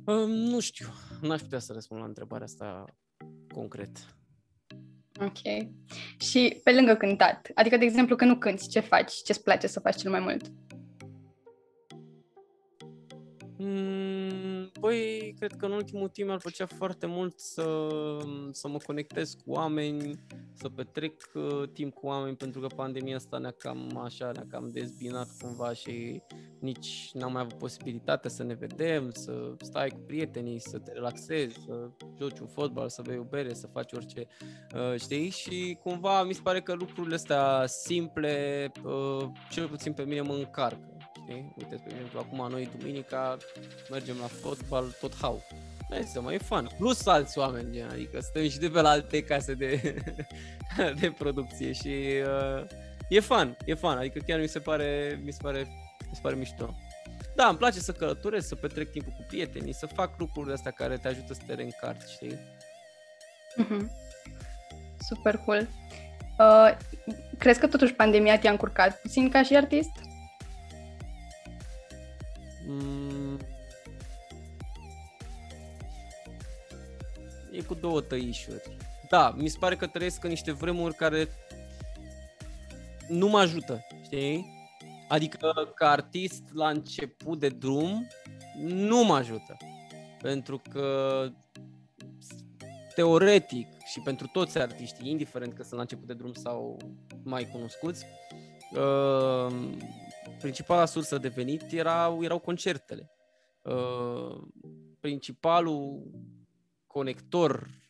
[0.05, 0.87] Uh, nu știu,
[1.21, 2.85] n-aș putea să răspund la întrebarea asta
[3.53, 4.15] concret.
[5.19, 5.69] Ok.
[6.17, 9.13] Și pe lângă cântat, adică, de exemplu, că nu cânti, ce faci?
[9.13, 10.51] Ce-ți place să faci cel mai mult?
[13.63, 17.87] Mm, păi, cred că în ultimul timp ar plăcea foarte mult să,
[18.51, 20.19] să mă conectez cu oameni,
[20.53, 24.69] să petrec uh, timp cu oameni, pentru că pandemia asta ne-a cam așa, ne-a cam
[24.69, 26.21] dezbinat cumva și
[26.59, 31.59] nici n-am mai avut posibilitatea să ne vedem, să stai cu prietenii, să te relaxezi,
[31.65, 31.89] să
[32.19, 34.27] joci un fotbal, să bei o bere, să faci orice,
[34.75, 35.29] uh, știi?
[35.29, 40.33] Și cumva mi se pare că lucrurile astea simple, uh, cel puțin pe mine mă
[40.33, 40.90] încarcă
[41.21, 41.53] știi?
[41.57, 43.37] Uite, spre exemplu, acum noi duminica
[43.89, 45.43] mergem la fotbal tot hau.
[45.89, 46.69] Hai să mai e fun.
[46.77, 49.95] Plus alți oameni, gen, adică stăm și de pe la alte case de,
[50.99, 52.65] de producție și uh,
[53.09, 55.67] e fun, e fun, adică chiar mi se pare, mi se pare,
[56.09, 56.75] mi se pare mișto.
[57.35, 60.97] Da, îmi place să călătoresc, să petrec timpul cu prietenii, să fac lucrurile astea care
[60.97, 62.39] te ajută să te reîncarci, știi?
[63.59, 63.87] Mm-hmm.
[64.99, 65.67] Super cool.
[66.39, 66.77] Uh,
[67.37, 69.91] crezi că totuși pandemia te-a încurcat puțin ca și artist?
[77.91, 78.77] Două tăișuri.
[79.09, 81.27] Da, mi se pare că trăiesc în niște vremuri care
[83.07, 84.59] nu mă ajută, știi?
[85.07, 88.07] Adică ca artist la început de drum
[88.63, 89.57] nu mă ajută.
[90.21, 91.27] Pentru că
[92.95, 96.77] teoretic și pentru toți artiștii, indiferent că sunt la început de drum sau
[97.23, 98.05] mai cunoscuți,
[98.73, 99.69] uh,
[100.39, 103.11] principala sursă de venit erau, erau concertele.
[103.61, 104.43] Uh,
[104.99, 106.03] principalul
[106.87, 107.80] conector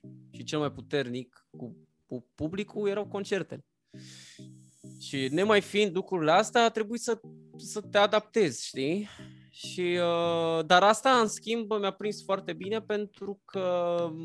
[0.41, 1.75] și cel mai puternic cu,
[2.05, 3.65] cu publicul erau concertele.
[4.99, 7.21] Și nemai fiind lucrurile astea, a trebuit să,
[7.57, 9.07] să te adaptezi, știi?
[9.49, 13.59] Și, uh, dar asta, în schimb, mi-a prins foarte bine pentru că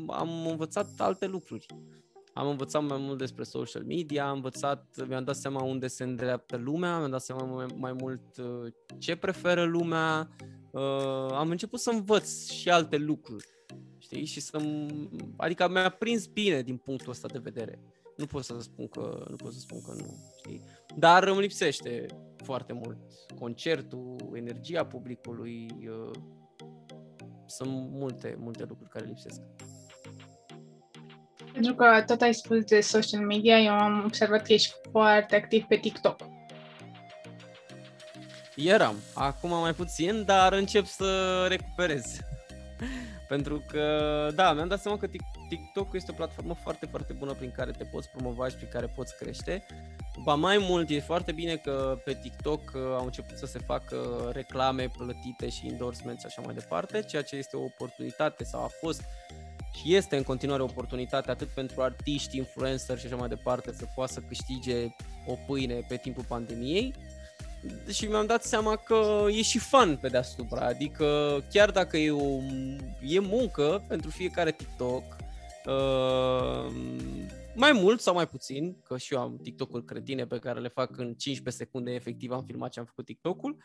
[0.07, 1.65] am învățat alte lucruri.
[2.33, 6.57] Am învățat mai mult despre social media, am învățat, mi-am dat seama unde se îndreaptă
[6.57, 10.29] lumea, mi-am dat seama mai, mai mult uh, ce preferă lumea,
[10.71, 13.45] uh, am început să învăț și alte lucruri,
[13.97, 14.61] știi, și să
[15.37, 17.79] adică mi-a prins bine din punctul ăsta de vedere.
[18.17, 20.61] Nu pot să spun că nu pot să spun că nu, știi.
[20.95, 22.05] Dar îmi lipsește
[22.43, 22.97] foarte mult
[23.39, 26.11] concertul, energia publicului, uh,
[27.45, 29.41] sunt multe, multe lucruri care lipsesc.
[31.53, 35.63] Pentru că tot ai spus de social media, eu am observat că ești foarte activ
[35.63, 36.19] pe TikTok.
[38.55, 42.19] Eram, acum mai puțin, dar încep să recuperez.
[43.27, 43.83] Pentru că,
[44.35, 45.07] da, mi-am dat seama că
[45.49, 48.87] TikTok este o platformă foarte, foarte bună prin care te poți promova și prin care
[48.95, 49.65] poți crește.
[50.23, 54.29] Ba mai mult, e foarte bine că pe TikTok uh, au început să se facă
[54.33, 58.69] reclame plătite și endorsements și așa mai departe, ceea ce este o oportunitate sau a
[58.81, 59.03] fost
[59.73, 63.85] și este în continuare o oportunitate atât pentru artiști, influencer și așa mai departe să
[63.95, 66.93] poată să câștige o pâine pe timpul pandemiei,
[67.91, 72.41] și mi-am dat seama că e și fun pe deasupra, adică chiar dacă e, o,
[73.01, 75.03] e muncă pentru fiecare TikTok,
[75.65, 76.71] uh,
[77.55, 80.97] mai mult sau mai puțin, că și eu am TikTok-uri cretine pe care le fac
[80.97, 83.63] în 15 secunde, efectiv am filmat ce am făcut TikTok-ul, uh,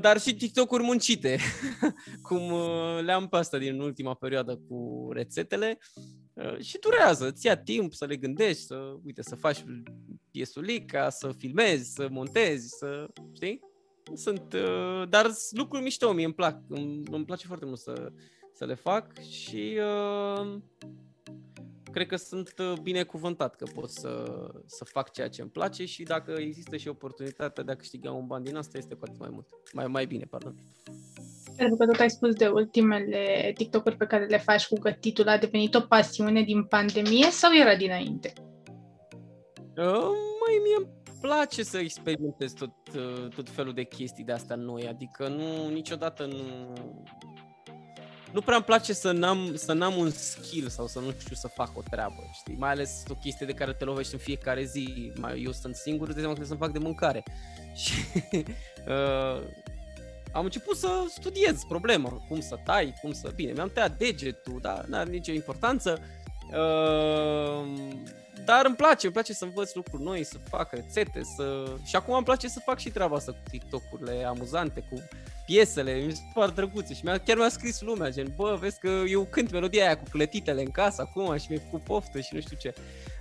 [0.00, 1.38] dar și TikTok-uri muncite,
[2.28, 5.78] cum uh, le-am pe asta din ultima perioadă cu rețetele
[6.32, 9.64] uh, și durează, îți ia timp să le gândești, să, uite, să faci
[10.30, 13.60] piesulica, să filmezi, să montezi, să, știi?
[14.14, 18.12] Sunt, uh, dar lucruri mișto, mie îmi plac, îmi, îmi place foarte mult să,
[18.52, 20.56] să le fac și uh,
[21.94, 24.10] cred că sunt uh, binecuvântat că pot să,
[24.66, 28.26] să fac ceea ce îmi place și dacă există și oportunitatea de a câștiga un
[28.26, 29.46] bani din asta, este cu atât mai mult.
[29.72, 30.54] Mai, mai bine, pardon.
[31.56, 35.38] Pentru că tot ai spus de ultimele TikTok-uri pe care le faci cu gătitul, a
[35.38, 38.32] devenit o pasiune din pandemie sau era dinainte?
[39.76, 40.88] Uh, mai mie îmi
[41.20, 46.26] place să experimentez tot, uh, tot felul de chestii de astea noi, adică nu, niciodată
[46.26, 46.72] nu...
[48.34, 51.48] Nu prea îmi place să n-am, să n-am un skill sau să nu știu să
[51.48, 52.56] fac o treabă, știi?
[52.58, 55.12] Mai ales o chestie de care te lovești în fiecare zi.
[55.44, 57.22] Eu sunt singur, de seama că să-mi fac de mâncare.
[57.82, 57.92] Și
[58.86, 59.42] uh,
[60.32, 63.32] am început să studiez problema, cum să tai, cum să...
[63.34, 65.98] Bine, mi-am tăiat degetul, dar n-are nicio importanță.
[66.00, 66.23] Uh,
[68.44, 71.74] dar îmi place, îmi place să învăț lucruri noi, să fac rețete, să...
[71.84, 75.02] Și acum îmi place să fac și treaba asta cu TikTok-urile amuzante, cu
[75.46, 79.02] piesele, mi se par drăguțe și mi-a, chiar mi-a scris lumea, gen, bă, vezi că
[79.08, 82.40] eu cânt melodia aia cu clătitele în casă acum și mi-e făcut poftă și nu
[82.40, 82.74] știu ce.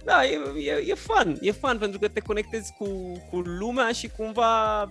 [0.05, 2.88] Da, e, e, e fun, e fun pentru că te conectezi cu,
[3.30, 4.88] cu lumea și cumva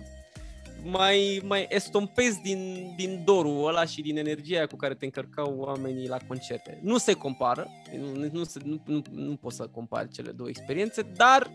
[0.83, 6.07] mai, mai estompezi din, din dorul ăla și din energia cu care te încărcau oamenii
[6.07, 6.79] la concerte.
[6.81, 7.67] Nu se compară,
[7.97, 11.51] nu, nu, se, nu, nu, nu poți să compari cele două experiențe, dar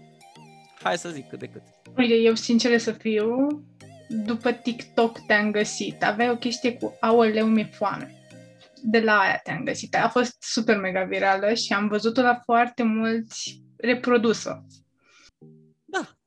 [0.82, 1.62] hai să zic cât de cât.
[1.96, 3.46] Uite, eu sincer să fiu,
[4.08, 6.02] după TikTok te-am găsit.
[6.02, 8.12] Aveai o chestie cu aoleu mi foame.
[8.82, 9.94] De la aia te-am găsit.
[9.94, 14.66] A fost super mega virală și am văzut-o la foarte mulți reprodusă.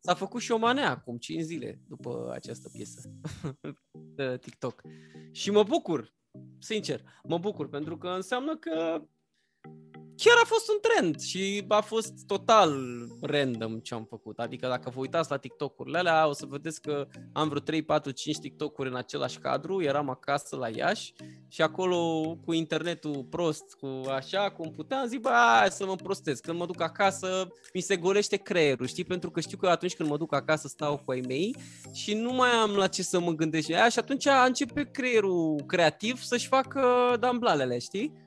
[0.04, 3.02] S-a făcut și o manea acum 5 zile după această piesă
[4.16, 4.82] de TikTok.
[5.32, 6.14] Și mă bucur,
[6.60, 9.02] sincer, mă bucur pentru că înseamnă că
[10.24, 12.74] chiar a fost un trend și a fost total
[13.22, 14.40] random ce am făcut.
[14.40, 18.12] Adică dacă vă uitați la TikTok-urile alea, o să vedeți că am vreo 3, 4,
[18.12, 21.14] 5 TikTok-uri în același cadru, eram acasă la Iași
[21.48, 26.40] și acolo cu internetul prost, cu așa, cum puteam, zic, bă, să mă prostez.
[26.40, 29.06] Când mă duc acasă, mi se golește creierul, știi?
[29.06, 31.56] Pentru că știu că atunci când mă duc acasă stau cu ai mei
[31.94, 33.70] și nu mai am la ce să mă gândesc.
[33.72, 38.21] Aia, și atunci începe creierul creativ să-și facă damblalele, știi?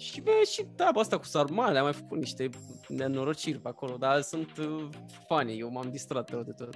[0.00, 2.48] Și, bă, și treaba asta cu sarmale, am mai făcut niște
[2.88, 4.88] nenorociri pe acolo, dar sunt uh,
[5.28, 6.74] funny, eu m-am distrat rău de tot.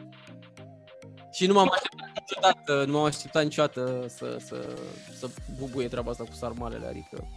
[1.32, 4.76] Și nu m-am așteptat niciodată, nu m-am așteptat niciodată să, să,
[5.18, 7.28] să bubuie treaba asta cu sarmalele, adică...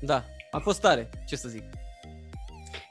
[0.00, 1.62] Da, a fost tare, ce să zic.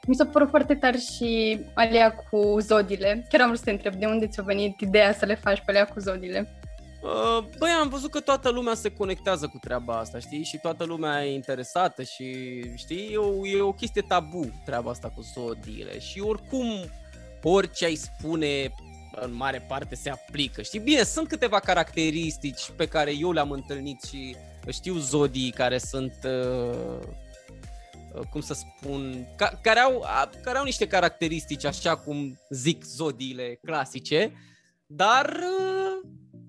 [0.06, 3.26] Mi s-a părut foarte tare și alea cu zodile.
[3.28, 5.70] Chiar am vrut să te întreb de unde ți-a venit ideea să le faci pe
[5.70, 6.59] alea cu zodile.
[7.02, 10.44] Uh, băi, am văzut că toată lumea se conectează cu treaba asta, știi?
[10.44, 12.26] Și toată lumea e interesată și,
[12.76, 16.66] știi, e o, e o chestie tabu treaba asta cu zodiile și oricum
[17.42, 18.74] orice ai spune
[19.10, 20.78] în mare parte se aplică, știi?
[20.80, 24.36] Bine, sunt câteva caracteristici pe care eu le-am întâlnit și
[24.68, 26.98] știu zodii care sunt, uh,
[28.14, 30.04] uh cum să spun, ca, care, au,
[30.42, 34.32] care au niște caracteristici așa cum zic zodiile clasice,
[34.86, 35.69] dar uh,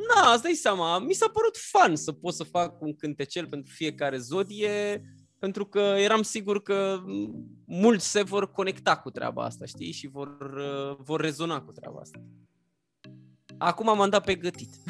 [0.07, 3.73] Na, îți dai seama, mi s-a părut fun să pot să fac un cântecel pentru
[3.73, 5.01] fiecare zodie,
[5.39, 6.99] pentru că eram sigur că
[7.65, 9.91] mulți se vor conecta cu treaba asta, știi?
[9.91, 12.23] Și vor, uh, vor rezona cu treaba asta.
[13.57, 14.69] Acum m-am dat pe gătit.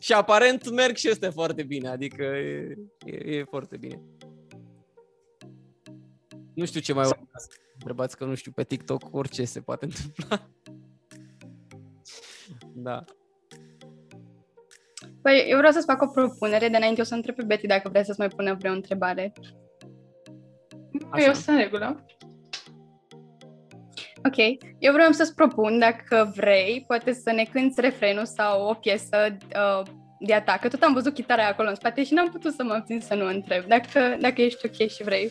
[0.00, 4.02] și aparent merg și este foarte bine, adică e, e, e foarte bine.
[6.54, 7.48] Nu știu ce mai urmează.
[7.74, 10.48] Întrebați că nu știu pe TikTok orice se poate întâmpla.
[12.82, 13.04] Da.
[15.22, 17.88] Păi, eu vreau să-ți fac o propunere, de înainte o să întreb pe Betty dacă
[17.88, 19.32] vrea să-ți mai pună vreo întrebare.
[21.10, 22.04] Păi eu sunt în regulă.
[24.24, 24.36] Ok,
[24.78, 29.82] eu vreau să-ți propun, dacă vrei, poate să ne cânti refrenul sau o piesă uh,
[30.18, 30.60] de atac.
[30.60, 33.14] Că tot am văzut chitara acolo în spate și n-am putut să mă abțin să
[33.14, 33.64] nu întreb.
[33.64, 35.30] Dacă, dacă ești ok și vrei.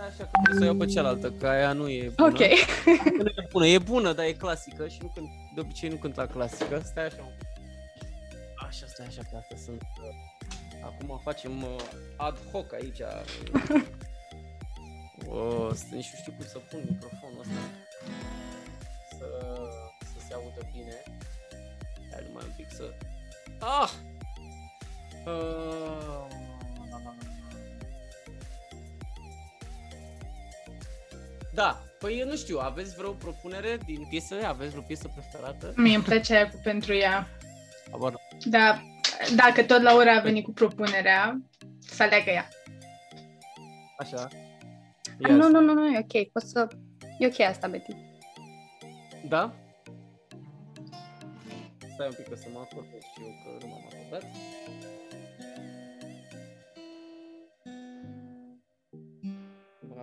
[0.00, 2.28] Așa că trebuie să o iau pe cealaltă, că aia nu e bună.
[2.28, 2.38] Ok.
[3.18, 6.16] Nu e bună, e bună, dar e clasică și nu cânt, de obicei nu cânt
[6.16, 6.80] la clasică.
[6.84, 7.16] Stai așa.
[7.22, 7.46] un pic.
[8.66, 9.82] Așa, stai așa, că astea sunt...
[9.82, 10.14] uh,
[10.82, 11.76] Acum facem uh,
[12.16, 13.00] ad hoc aici.
[15.26, 17.60] Uh, să- nici nu știu cum să pun microfonul ăsta.
[19.18, 19.26] Să,
[20.12, 21.02] să se audă bine.
[22.12, 22.84] Hai numai un pic să...
[23.58, 23.90] Ah!
[25.26, 26.26] Uh...
[31.58, 34.34] Da, păi eu nu știu, aveți vreo propunere din piesă?
[34.46, 35.72] Aveți vreo piesă preferată?
[35.76, 37.28] Mie îmi place aia cu pentru ea.
[37.92, 38.82] Abar, Dar
[39.36, 41.40] dacă tot Laura a venit cu propunerea,
[41.78, 42.48] să aleagă ea.
[43.98, 44.28] așa.
[45.22, 46.32] Ah, nu, nu, nu, nu, e ok.
[46.32, 46.68] Poți să...
[47.18, 47.96] E ok asta, Betty.
[49.28, 49.54] Da?
[51.94, 54.22] Stai un pic că să mă acordez și eu că nu m-am acordat.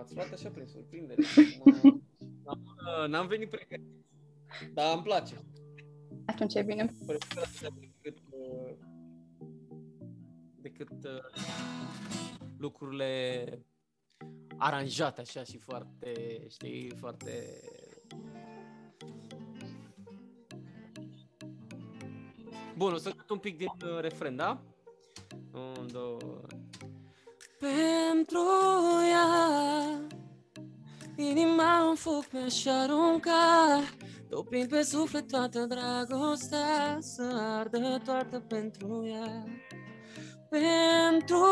[0.06, 1.22] M-ați luat așa prin surprindere.
[1.64, 1.98] Mă-
[2.44, 4.04] N-am, n-am venit pregătit.
[4.74, 5.34] Dar îmi place.
[6.26, 6.92] Atunci e bine.
[7.06, 8.76] Prefer așa decât, uh,
[10.60, 11.42] decât uh,
[12.58, 13.44] lucrurile
[14.56, 16.12] aranjate așa și foarte,
[16.48, 17.60] știi, foarte...
[22.76, 24.62] Bun, o să cânt un pic din uh, refren, da?
[25.52, 26.15] Un, două...
[27.66, 28.46] Pentru
[29.10, 30.00] ea.
[31.16, 33.80] Inima în foc mi-aș arunca
[34.28, 37.22] Topind pe suflet toată dragostea Să
[37.58, 39.44] ardă toată pentru ea.
[40.48, 41.44] Pentru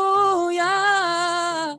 [0.55, 1.75] ea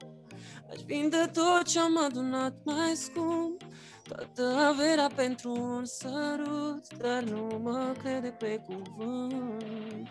[0.71, 3.63] Aș vinde tot ce-am adunat mai scump
[4.09, 10.09] Toată averea pentru un sărut Dar nu mă crede pe cuvânt.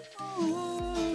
[0.00, 1.13] Asta a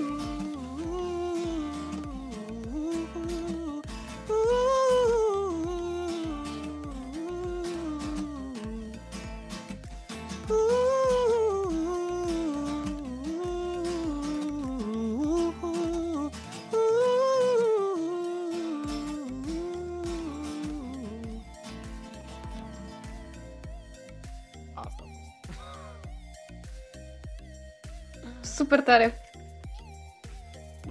[28.60, 29.14] Super tare.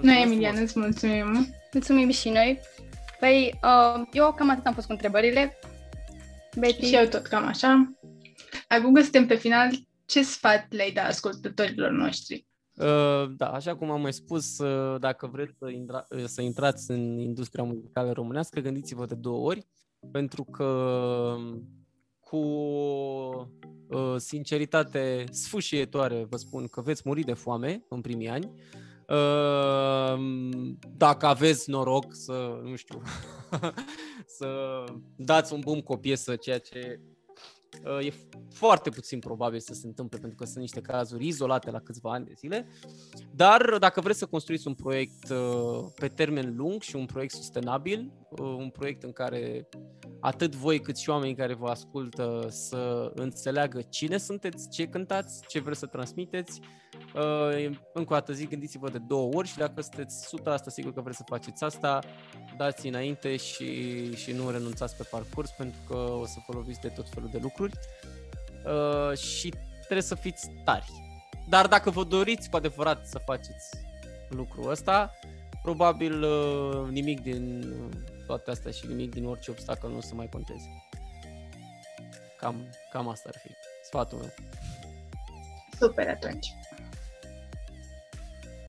[0.00, 0.68] Noi, Mulțumesc Emilian, frumos.
[0.68, 1.46] îți mulțumim.
[1.72, 2.60] Mulțumim și noi.
[3.20, 5.58] Păi, uh, eu cam atât am fost cu întrebările.
[6.58, 7.92] Betty, Și eu tot cam așa.
[8.68, 9.70] Acum că suntem pe final,
[10.06, 12.46] ce sfat le-ai da ascultătorilor noștri?
[12.74, 16.90] Uh, Da, așa cum am mai spus, uh, dacă vreți să, intra, uh, să intrați
[16.90, 19.66] în industria muzicală românească, gândiți-vă de două ori,
[20.12, 20.64] pentru că
[21.36, 21.62] um,
[22.30, 22.36] cu
[23.88, 28.52] uh, sinceritate sfâșietoare vă spun că veți muri de foame în primii ani.
[29.08, 30.18] Uh,
[30.96, 33.02] Dacă aveți noroc să, nu știu,
[34.38, 34.84] să
[35.16, 37.17] dați un boom cu o piesă, ceea ce uh,
[38.00, 38.12] e
[38.52, 42.24] foarte puțin probabil să se întâmple, pentru că sunt niște cazuri izolate la câțiva ani
[42.24, 42.68] de zile.
[43.34, 48.12] Dar dacă vreți să construiți un proiect uh, pe termen lung și un proiect sustenabil,
[48.30, 49.68] uh, un proiect în care
[50.20, 55.60] atât voi cât și oamenii care vă ascultă să înțeleagă cine sunteți, ce cântați, ce
[55.60, 56.60] vreți să transmiteți,
[57.14, 61.00] uh, încă o dată zic, gândiți-vă de două ori și dacă sunteți 100% sigur că
[61.00, 62.00] vreți să faceți asta,
[62.56, 66.88] dați înainte și, și nu renunțați pe parcurs pentru că o să vă loviți de
[66.88, 70.92] tot felul de lucruri uh, și trebuie să fiți tari.
[71.48, 73.68] Dar dacă vă doriți cu adevărat să faceți
[74.28, 75.18] lucrul ăsta,
[75.62, 77.96] probabil uh, nimic din uh,
[78.26, 80.84] toate astea și nimic din orice obstacol nu o să mai conteze.
[82.38, 83.50] Cam, cam asta ar fi
[83.82, 84.34] sfatul meu.
[85.78, 86.46] Super atunci.